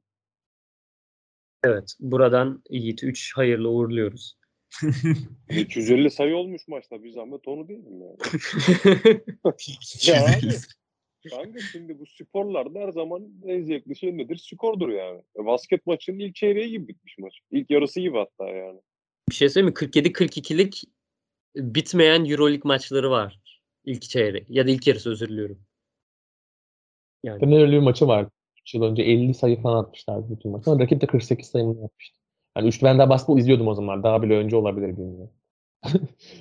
[1.64, 1.96] Evet.
[2.00, 4.40] Buradan Yiğit'i 3 hayırlı uğurluyoruz.
[5.50, 8.10] 250 sayı olmuş maçta bir zahmet onu diyelim ya.
[10.08, 10.56] Ya abi.
[11.30, 14.38] Kanka şimdi bu sporlarda her zaman en zevkli şey nedir?
[14.38, 15.22] Skordur yani.
[15.40, 17.40] E, basket maçının ilk çeyreği gibi bitmiş maç.
[17.52, 18.80] İlk yarısı gibi hatta yani.
[19.30, 19.88] bir şey söyleyeyim mi?
[19.88, 20.84] 47-42'lik
[21.56, 23.40] bitmeyen Euroleague maçları var.
[23.86, 24.46] İlk çeyrek.
[24.50, 25.60] Ya da ilk yarısı özür diliyorum.
[27.24, 28.32] Yani Fener öyle bir maçı vardı.
[28.62, 30.68] 3 yıl önce 50 sayı falan atmışlardı bütün maç.
[30.68, 32.20] Ama rakip de 48 sayı mı atmıştı.
[32.58, 34.04] Yani üçlü ben daha basketbol izliyordum o zaman.
[34.04, 35.34] Daha bile önce olabilir bilmiyorum.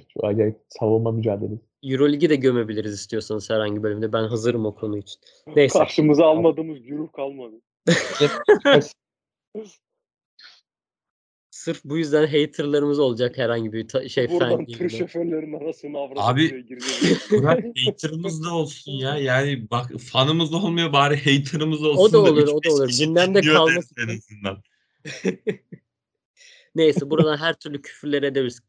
[0.09, 1.63] Şu acayip savunma mücadelesi.
[1.83, 4.13] Euroligi de gömebiliriz istiyorsanız herhangi bölümde.
[4.13, 5.21] Ben hazırım o konu için.
[5.57, 5.79] Neyse.
[5.79, 7.55] Karşımıza almadığımız güruh kalmadı.
[11.69, 14.99] Sırf bu yüzden haterlarımız olacak herhangi bir ta- şey Buradan fen tır değil.
[14.99, 16.67] şoförlerinin arasına avradık Abi-.
[17.31, 19.17] Bırak haterımız da olsun ya.
[19.17, 22.03] Yani bak fanımız olmuyor bari haterımız olsun.
[22.03, 22.91] O da olur, üç o da olur.
[22.99, 24.63] Gündemde deriz en azından.
[26.75, 28.61] Neyse buradan her türlü küfürler ederiz.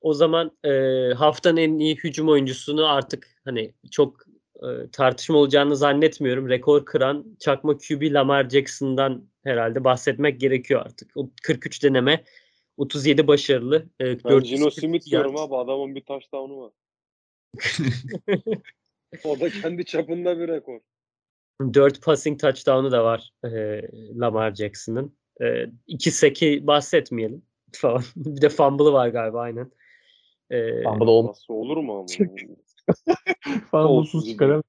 [0.00, 0.70] O zaman e,
[1.14, 4.23] haftanın en iyi hücum oyuncusunu artık hani çok
[4.72, 6.48] e, tartışma olacağını zannetmiyorum.
[6.48, 11.10] Rekor kıran çakma QB Lamar Jackson'dan herhalde bahsetmek gerekiyor artık.
[11.16, 12.24] O 43 deneme,
[12.76, 13.76] 37 başarılı.
[14.00, 16.72] E, Ben 442 Gino Smith diyorum abi adamın bir touchdown'u var.
[19.24, 20.80] O da kendi çapında bir rekor.
[21.74, 23.82] 4 passing touchdown'u da var e,
[24.20, 25.16] Lamar Jackson'ın.
[25.42, 27.42] E, iki seki bahsetmeyelim
[27.72, 28.02] falan.
[28.16, 29.72] bir de fumble'ı var galiba aynen.
[30.50, 31.36] E, Fumble olmaz.
[31.36, 32.06] Nasıl olur mu ama?
[33.70, 34.62] Falan Olsun mutsuz çıkaramıyor.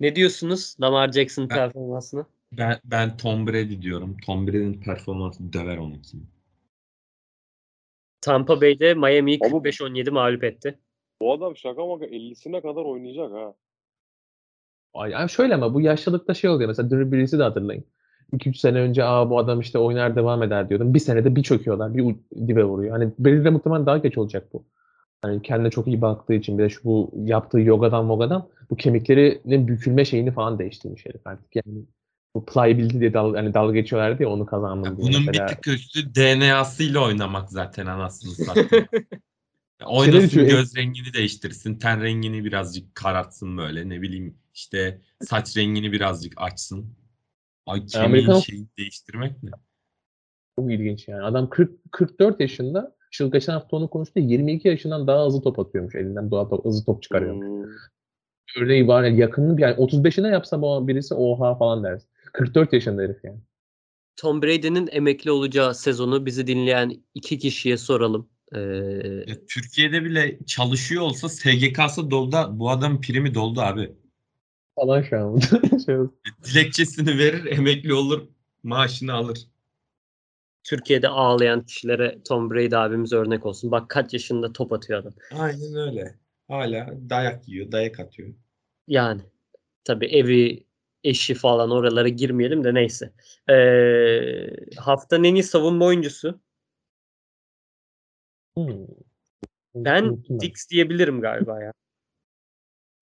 [0.00, 2.26] ne diyorsunuz Lamar Jackson Ben- performansına?
[2.52, 4.16] Ben, ben Tom Brady diyorum.
[4.26, 6.26] Tom Brady'nin performansı döver onu kim.
[8.20, 10.78] Tampa Bay'de Miami'yi Ama- 45-17 mağlup etti.
[11.20, 13.54] Bu adam şaka maka 50'sine kadar oynayacak ha.
[14.94, 16.68] Ay, yani şöyle ama bu yaşlılıkta şey oluyor.
[16.68, 17.84] Mesela Drew Brees'i de hatırlayın.
[18.32, 20.94] 2-3 sene önce Aa, bu adam işte oynar devam eder diyordum.
[20.94, 21.94] Bir senede bir çöküyorlar.
[21.94, 22.16] Bir
[22.48, 22.92] dibe vuruyor.
[22.92, 24.64] Hani Brady de muhtemelen daha geç olacak bu.
[25.22, 29.68] Hani kendine çok iyi baktığı için bir de şu bu yaptığı yogadan mogadan bu kemiklerinin
[29.68, 31.56] bükülme şeyini falan değiştirmiş herif artık.
[31.56, 31.84] Yani
[32.34, 35.08] bu pliability diye dal, hani dalga geçiyorlardı ya onu kazandım Ya diye.
[35.08, 38.86] bunun Mesela bir tık üstü DNA'sıyla oynamak zaten anasını satayım.
[39.86, 45.92] Oynasın içiyor, göz rengini değiştirsin, ten rengini birazcık karartsın böyle ne bileyim işte saç rengini
[45.92, 46.94] birazcık açsın.
[47.66, 49.50] Ay kemiğin Amerikan- şeyi değiştirmek ne?
[50.56, 51.22] Çok ilginç yani.
[51.22, 52.96] Adam 40, 44 yaşında.
[53.14, 54.20] Şu geçen hafta onu konuştu.
[54.20, 55.94] 22 yaşından daha hızlı top atıyormuş.
[55.94, 57.46] Elinden daha top, hızlı top çıkarıyormuş.
[57.46, 58.62] Hmm.
[58.62, 62.08] Örneği var yakınını yani 35'ine yapsa bu birisi oha falan dersin.
[62.32, 63.40] 44 yaşında herif yani.
[64.16, 68.28] Tom Brady'nin emekli olacağı sezonu bizi dinleyen iki kişiye soralım.
[68.54, 68.58] Ee,
[69.26, 72.36] Ya Türkiye'de bile çalışıyor olsa SGK'sı doldu.
[72.50, 73.92] Bu adam primi doldu abi.
[74.74, 75.38] Falan şu an.
[75.86, 76.18] Şey olsun.
[76.44, 78.28] Dilekçesini verir, emekli olur,
[78.62, 79.38] maaşını alır.
[80.64, 83.70] Türkiye'de ağlayan kişilere Tom Brady abimiz örnek olsun.
[83.70, 85.12] Bak kaç yaşında top atıyor adam.
[85.38, 86.14] Aynen öyle.
[86.48, 88.34] Hala dayak yiyor, dayak atıyor.
[88.88, 89.22] Yani
[89.84, 90.64] tabii evi,
[91.04, 93.12] eşi falan oralara girmeyelim de neyse.
[93.50, 96.40] Ee, haftanın en iyi savunma oyuncusu.
[98.56, 98.86] Hmm.
[99.74, 100.24] Ben.
[100.40, 101.72] Dix diyebilirim galiba ya.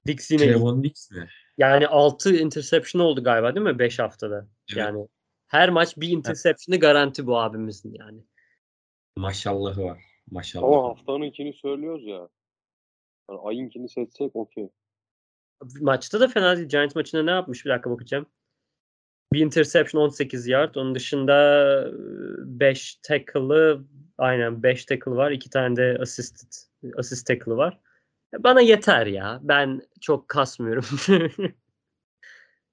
[0.06, 0.44] Dix yine.
[0.44, 1.28] Trevon Dix mi?
[1.58, 4.48] Yani 6 interception oldu galiba değil mi 5 haftada?
[4.68, 4.78] Evet.
[4.78, 5.08] Yani
[5.50, 8.20] her maç bir interception'ı garanti bu abimizin yani.
[9.16, 10.02] Maşallahı var.
[10.30, 10.66] Maşallah.
[10.66, 12.28] Ama haftanınkini söylüyoruz ya.
[13.30, 14.68] Yani ayınkini seçsek okey.
[15.80, 16.68] Maçta da fena değil.
[16.68, 17.64] Giants maçında ne yapmış?
[17.64, 18.26] Bir dakika bakacağım.
[19.32, 20.74] Bir interception 18 yard.
[20.74, 21.86] Onun dışında
[22.38, 23.84] 5 tackle'ı
[24.18, 25.30] aynen 5 tackle var.
[25.30, 26.44] 2 tane de assist
[26.96, 27.80] assist tackle'ı var.
[28.38, 29.40] Bana yeter ya.
[29.42, 30.84] Ben çok kasmıyorum.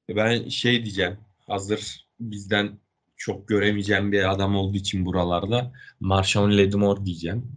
[0.10, 1.18] Ben şey diyeceğim.
[1.48, 2.80] Hazır bizden
[3.16, 7.52] çok göremeyeceğim bir adam olduğu için buralarda Marshawn Lattimore diyeceğim.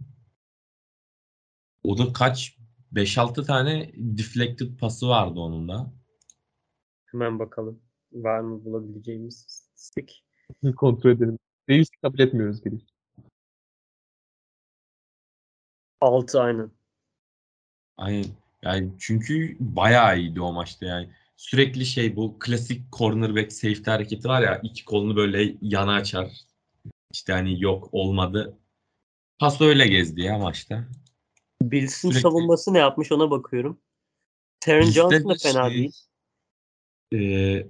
[1.83, 2.57] O da kaç?
[2.93, 5.93] 5-6 tane deflected pası vardı onun da.
[7.05, 7.81] Hemen bakalım.
[8.11, 10.23] Var mı bulabileceğimiz statistik?
[10.63, 11.39] Bir kontrol edelim.
[11.69, 12.75] Değilse kabul etmiyoruz geri.
[16.01, 16.71] 6 aynen.
[17.97, 18.25] Aynen.
[18.61, 21.09] Yani çünkü bayağı iyiydi o maçta yani.
[21.41, 26.31] Sürekli şey bu klasik cornerback safety hareketi var ya iki kolunu böyle yana açar.
[27.13, 28.59] İşte hani yok olmadı.
[29.39, 30.87] Pas öyle gezdi ya maçta.
[31.61, 33.81] Bills'in Sürekli- savunması ne yapmış ona bakıyorum.
[34.67, 35.93] Bizde Johnson da fena şey, değil.
[37.13, 37.67] e,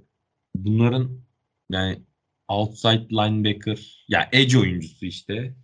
[0.56, 1.22] bunların
[1.70, 2.02] yani
[2.48, 5.56] outside linebacker ya edge oyuncusu işte.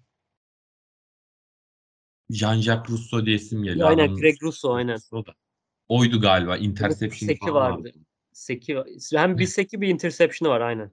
[2.29, 3.89] Jean-Jacques Rousseau diye isim geliyor.
[3.89, 4.19] Aynen adamın.
[4.21, 4.99] Greg Russo aynen.
[5.11, 5.35] O da.
[5.89, 6.57] Oydu galiba.
[6.57, 7.83] Interception seki falan vardı.
[7.83, 7.91] vardı.
[8.31, 8.83] Seki,
[9.13, 10.91] hem bir seki bir interception'ı var aynen.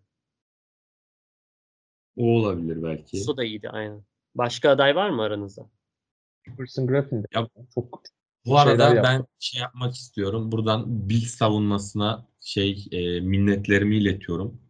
[2.17, 3.17] O olabilir belki.
[3.19, 4.05] Russo da iyiydi aynen.
[4.35, 5.71] Başka aday var mı aranızda?
[6.57, 8.03] Person Griffin de Ya- çok
[8.47, 10.53] Bu arada ben şey yapmak istiyorum.
[10.53, 14.61] Buradan Bill savunmasına şey e, minnetlerimi iletiyorum.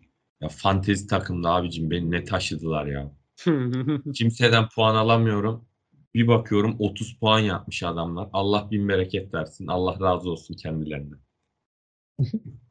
[0.41, 3.13] Ya fantezi takımda abicim beni ne taşıdılar ya.
[4.15, 5.69] Kimseden puan alamıyorum.
[6.15, 8.29] Bir bakıyorum 30 puan yapmış adamlar.
[8.33, 9.67] Allah bin bereket versin.
[9.67, 11.21] Allah razı olsun kendilerinden.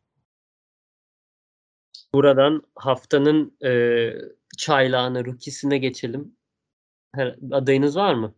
[2.14, 4.12] Buradan haftanın e,
[4.58, 6.36] çaylağına, rookisine geçelim.
[7.16, 8.36] Her, adayınız var mı?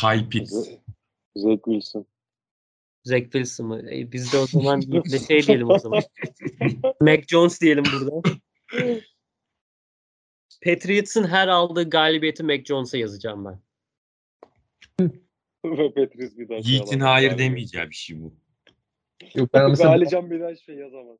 [0.00, 0.68] Kyle Pitts.
[1.36, 2.06] Zach Wilson.
[3.04, 3.90] Zach Wilson mı?
[3.90, 6.02] E, biz de o zaman bir de şey diyelim o zaman.
[7.00, 8.22] Mac Jones diyelim burada.
[10.64, 13.60] Patriots'ın her aldığı galibiyeti Mac Jones'a yazacağım ben.
[15.64, 17.38] Ve Patrice bir daha şey Yiğit'in hayır Yani.
[17.38, 18.34] demeyeceği bir şey bu.
[19.34, 21.18] Yok ben mesela Alican bir daha şey yazamaz.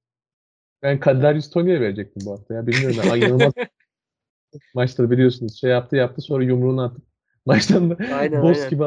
[0.83, 2.67] ben Kadarius Tony'ye verecektim bu hafta ya.
[2.67, 3.11] Bilmiyorum ben.
[3.11, 3.53] Ay, inanılmaz
[4.75, 5.61] maçta biliyorsunuz.
[5.61, 7.03] Şey yaptı yaptı sonra yumruğunu attı.
[7.47, 8.71] Maçtan da Aynen, boss aynen.
[8.71, 8.85] gibi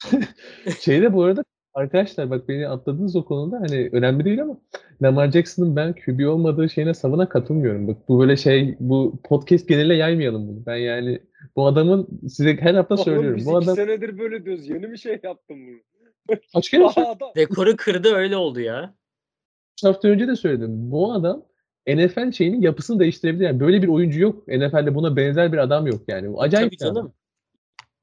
[0.80, 1.44] Şeyde bu arada
[1.74, 4.60] arkadaşlar bak beni atladınız o konuda hani önemli değil ama
[5.02, 7.88] Lamar Jackson'ın ben QB olmadığı şeyine savuna katılmıyorum.
[7.88, 10.66] Bak bu böyle şey bu podcast genele yaymayalım bunu.
[10.66, 11.20] Ben yani
[11.56, 13.36] bu adamın size her hafta Oğlum söylüyorum.
[13.36, 14.68] biz Bu iki adam senedir böyle diyoruz.
[14.68, 16.38] Yeni bir şey yaptım bunu.
[16.54, 17.30] kaç kere adam.
[17.36, 18.94] Rekoru kırdı öyle oldu ya.
[19.78, 20.90] Üç hafta önce de söyledim.
[20.90, 21.42] Bu adam
[21.88, 23.44] NFL şeyinin yapısını değiştirebilir.
[23.44, 24.48] Yani böyle bir oyuncu yok.
[24.48, 26.36] NFL'de buna benzer bir adam yok yani.
[26.38, 27.12] Acayip Tabii canım.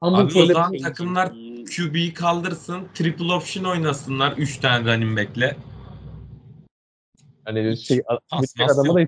[0.01, 1.31] Humble Abi o zaman takımlar.
[1.75, 2.87] QB'yi kaldırsın.
[2.93, 4.37] Triple option oynasınlar.
[4.37, 5.55] 3 tane running back'le.
[7.45, 7.97] hani şey
[8.59, 9.07] bir adama da.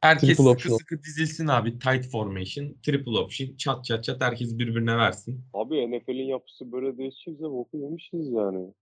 [0.00, 0.76] Herkes Triple sıkı option.
[0.76, 1.78] sıkı dizilsin abi.
[1.78, 2.74] Tight formation.
[2.82, 3.56] Triple option.
[3.56, 5.44] Çat çat çat herkes birbirine versin.
[5.54, 8.74] Abi NFL'in yapısı böyle değişecekse boku yemişiz yani.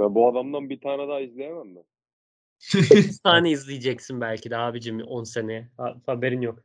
[0.00, 1.84] Ben bu adamdan bir tane daha izleyemem ben.
[2.58, 5.68] 8 tane izleyeceksin belki de abicim 10 seneye.
[5.76, 6.64] Ha- Haberin yok.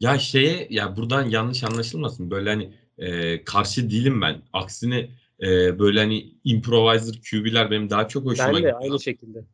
[0.00, 2.30] Ya şeye ya buradan yanlış anlaşılmasın.
[2.30, 4.42] Böyle hani e, karşı değilim ben.
[4.52, 5.10] Aksine
[5.42, 8.80] e, böyle hani improviser QB'ler benim daha çok hoşuma Ben de gidiyor.
[8.82, 9.44] aynı şekilde.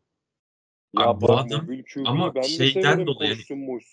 [0.99, 1.69] Ya Abi bu adam-
[2.05, 3.31] ama ben de şeyden dolayı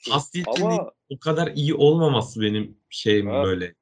[0.10, 3.44] yani yeteneği Ama o kadar iyi olmaması benim şeyim Ha.
[3.44, 3.76] böyle.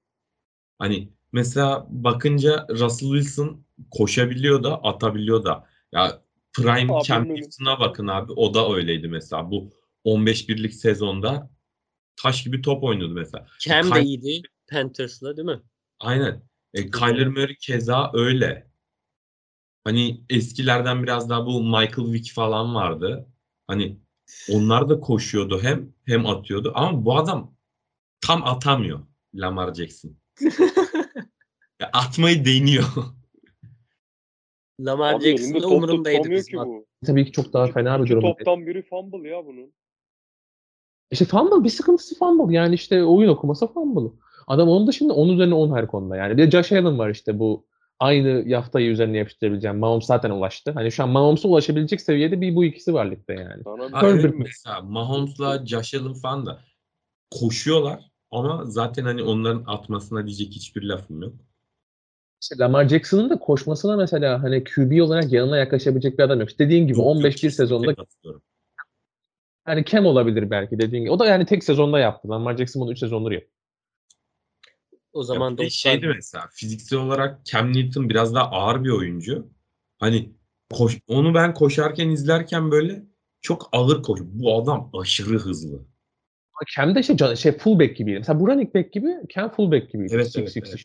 [0.79, 5.67] Hani mesela bakınca Russell Wilson koşabiliyor da atabiliyor da.
[5.91, 6.21] Ya
[6.53, 6.87] Prime.
[6.87, 8.31] Newton'a bakın abi.
[8.31, 9.51] O da öyleydi mesela.
[9.51, 11.49] Bu 15 birlik sezonda
[12.15, 13.47] taş gibi top oynuyordu mesela.
[13.59, 14.41] Cam da Kay- iyiydi
[14.71, 15.61] Panthers'la değil mi?
[15.99, 16.43] Aynen.
[16.73, 18.66] E, Kyler Murray keza öyle.
[19.87, 23.27] Hani eskilerden biraz daha bu Michael Vick falan vardı.
[23.67, 23.97] Hani
[24.51, 27.55] onlar da koşuyordu hem hem atıyordu ama bu adam
[28.21, 28.99] tam atamıyor
[29.35, 30.11] Lamar Jackson.
[31.81, 32.85] Ya atmayı deniyor.
[34.79, 35.19] Lamar
[35.61, 36.59] top umurumdaydı bizim.
[36.59, 36.85] bu.
[37.05, 38.21] tabii ki çok daha fena bir durum.
[38.21, 39.73] toptan biri fumble ya bunun.
[41.11, 42.55] İşte fumble bir sıkıntısı fumble.
[42.55, 44.11] Yani işte oyun okuması fumble.
[44.47, 46.15] Adam onun dışında 10 üzerine 10 her konuda.
[46.15, 47.67] Yani bir de Josh Allen var işte bu
[47.99, 49.77] aynı yaftayı üzerine yapıştırabileceğim.
[49.77, 50.71] Mahomes zaten ulaştı.
[50.71, 53.63] Hani şu an Mahomes'a ulaşabilecek seviyede bir bu ikisi var ligde yani.
[53.63, 54.43] Sana bir Ha, evet, diyeyim mi?
[54.43, 56.59] mesela Mahomes'la Josh Allen falan da
[57.31, 57.99] koşuyorlar
[58.31, 61.33] ama zaten hani onların atmasına diyecek hiçbir lafım yok.
[62.41, 66.49] İşte Lamar Jackson'ın da koşmasına mesela hani QB olarak yanına yaklaşabilecek bir adam yok.
[66.49, 68.41] İşte dediğin gibi Yok, yok, 15 bir kesinlikle sezonda katılıyorum.
[69.65, 71.11] hani Cam olabilir belki dediğin gibi.
[71.11, 72.29] O da yani tek sezonda yaptı.
[72.29, 73.56] Lamar Jackson bunu 3 sezondur yaptı.
[75.17, 79.47] O zaman 90 şeydi mesela fiziksel olarak Cam Newton biraz daha ağır bir oyuncu.
[79.99, 80.31] Hani
[80.73, 83.03] koş, onu ben koşarken izlerken böyle
[83.41, 84.23] çok ağır koşu.
[84.33, 85.85] Bu adam aşırı hızlı.
[86.75, 88.17] Cam de şey, can- şey fullback gibiydi.
[88.17, 90.13] Mesela bu running back gibi, Cam fullback gibiydi.
[90.15, 90.83] Evet, Six, evet, six evet.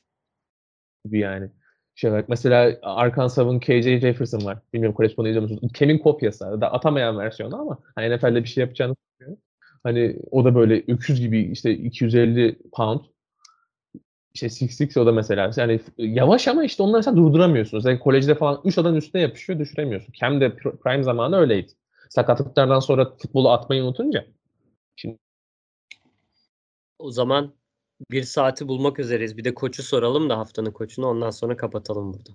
[1.05, 1.51] gibi yani.
[1.95, 4.59] Şey olarak mesela Arkansas'ın KJ Jefferson var.
[4.73, 5.73] Bilmiyorum korespondent izliyor musunuz?
[5.75, 6.61] Cam'in kopyası.
[6.61, 8.97] Da atamayan versiyonu ama hani NFL'de bir şey yapacağını.
[9.83, 13.01] Hani o da böyle öküz gibi işte 250 pound.
[14.35, 15.51] İşte 6'6 o da mesela.
[15.57, 17.85] Yani yavaş ama işte onları mesela durduramıyorsunuz.
[17.85, 20.13] Yani kolejde falan 3 adam üstüne yapışıyor düşüremiyorsun.
[20.21, 21.73] Cam de pr- prime zamanı öyleydi.
[22.11, 24.27] Sakatlıklardan sonra futbolu atmayı unutunca.
[26.99, 27.55] O zaman
[28.11, 29.37] bir saati bulmak üzereyiz.
[29.37, 32.31] Bir de koçu soralım da haftanın koçunu ondan sonra kapatalım burada.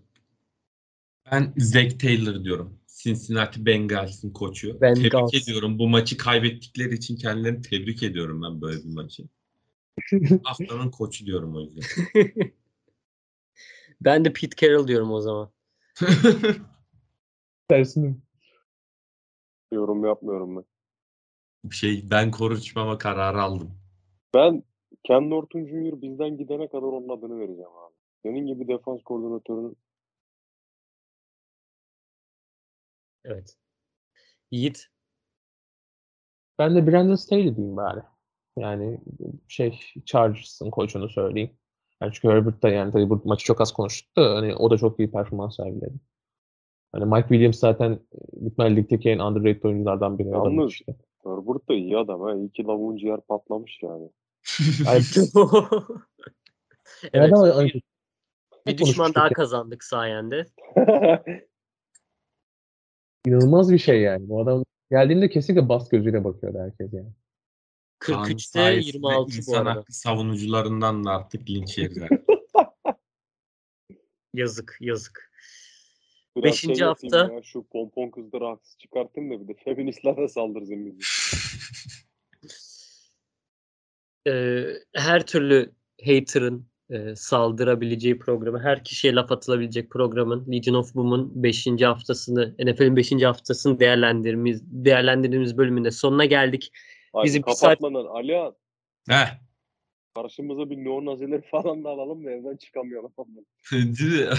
[1.31, 2.79] Ben Zach Taylor diyorum.
[3.03, 4.81] Cincinnati Bengals'ın koçu.
[4.81, 5.31] Bengals.
[5.31, 5.79] Tebrik ediyorum.
[5.79, 9.23] Bu maçı kaybettikleri için kendilerini tebrik ediyorum ben böyle bir maçı.
[10.43, 11.83] Haftanın koçu diyorum o yüzden.
[14.01, 15.51] ben de Pete Carroll diyorum o zaman.
[17.69, 18.15] Tersini.
[19.71, 20.65] Yorum yapmıyorum ben.
[21.65, 23.79] Bir şey ben konuşmama kararı aldım.
[24.33, 24.63] Ben
[25.03, 26.01] Ken Norton Jr.
[26.01, 27.95] bizden gidene kadar onun adını vereceğim abi.
[28.23, 29.77] Senin gibi defans koordinatörünün
[33.25, 33.57] Evet.
[34.51, 34.87] Yiğit.
[36.59, 38.01] Ben de Brandon Staley diyeyim bari.
[38.58, 38.99] Yani
[39.47, 41.49] şey Chargers'ın koçunu söyleyeyim.
[42.01, 44.78] Yani çünkü Herbert da yani tabii bu maçı çok az konuştuk da hani o da
[44.78, 45.93] çok iyi performans sergiledi.
[46.91, 47.99] Hani Mike Williams zaten
[48.34, 50.28] Bitmel Lig'deki en underrated oyunculardan biri.
[50.30, 50.95] Yalnız- işte.
[51.24, 52.36] Herbert da iyi adam ha.
[52.36, 54.10] İyi ki lavuğun ciğer patlamış yani.
[57.14, 57.34] Evet.
[57.34, 57.72] ama- ay,
[58.68, 59.34] Bir düşman daha ya.
[59.34, 60.45] kazandık sayende.
[63.26, 64.30] İnanılmaz bir şey yani.
[64.30, 67.10] Bu adam geldiğinde kesinlikle bas gözüyle bakıyordu herkes yani.
[67.99, 69.79] Kaan 43'te sayesinde 26 bu insan arada.
[69.79, 72.09] hakkı savunucularından da artık linç yediler.
[74.33, 75.31] Yazık yazık.
[76.35, 80.85] Biraz Beşinci şey hafta- Ya, şu pompon kızları haksız çıkartayım da bir de feministlere saldırsın
[80.85, 80.99] bizi.
[84.27, 85.71] Ee, her türlü
[86.05, 91.67] hater'ın e, saldırabileceği programı, her kişiye laf atılabilecek programın Legion of Boom'un 5.
[91.81, 93.11] haftasını, NFL'in 5.
[93.23, 96.71] haftasını değerlendirdiğimiz, değerlendirdiğimiz bölümünde sonuna geldik.
[97.14, 98.55] Hadi Bizi bir saat- kapatmadan Alihan
[99.10, 99.39] Heh.
[100.16, 103.12] karşımıza bir neonaziler falan da alalım da evden çıkamıyorum.
[103.72, 104.30] Değil mi?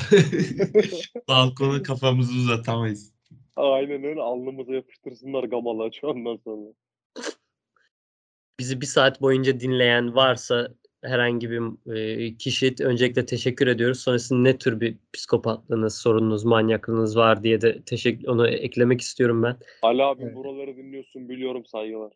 [1.29, 3.13] Balkona kafamızı uzatamayız.
[3.57, 6.73] Aynen öyle alnımıza yapıştırsınlar gamalı şu ondan sonra.
[8.61, 10.69] Bizi bir saat boyunca dinleyen varsa
[11.05, 14.01] herhangi bir e, kişi öncelikle teşekkür ediyoruz.
[14.01, 19.57] Sonrasında ne tür bir psikopatlığınız, sorununuz, manyaklığınız var diye de teşekkür onu eklemek istiyorum ben.
[19.83, 20.35] Ali abi Evet.
[20.37, 22.13] buraları dinliyorsun biliyorum saygılar.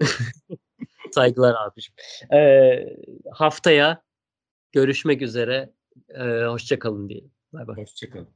[1.14, 1.94] Saygılar abiciğim.
[2.32, 2.96] Ee,
[3.32, 4.02] haftaya
[4.72, 5.72] görüşmek üzere.
[6.08, 7.30] Ee, hoşça kalın diyelim.
[7.52, 7.76] Bay bay.
[7.76, 8.28] Hoşçakalın.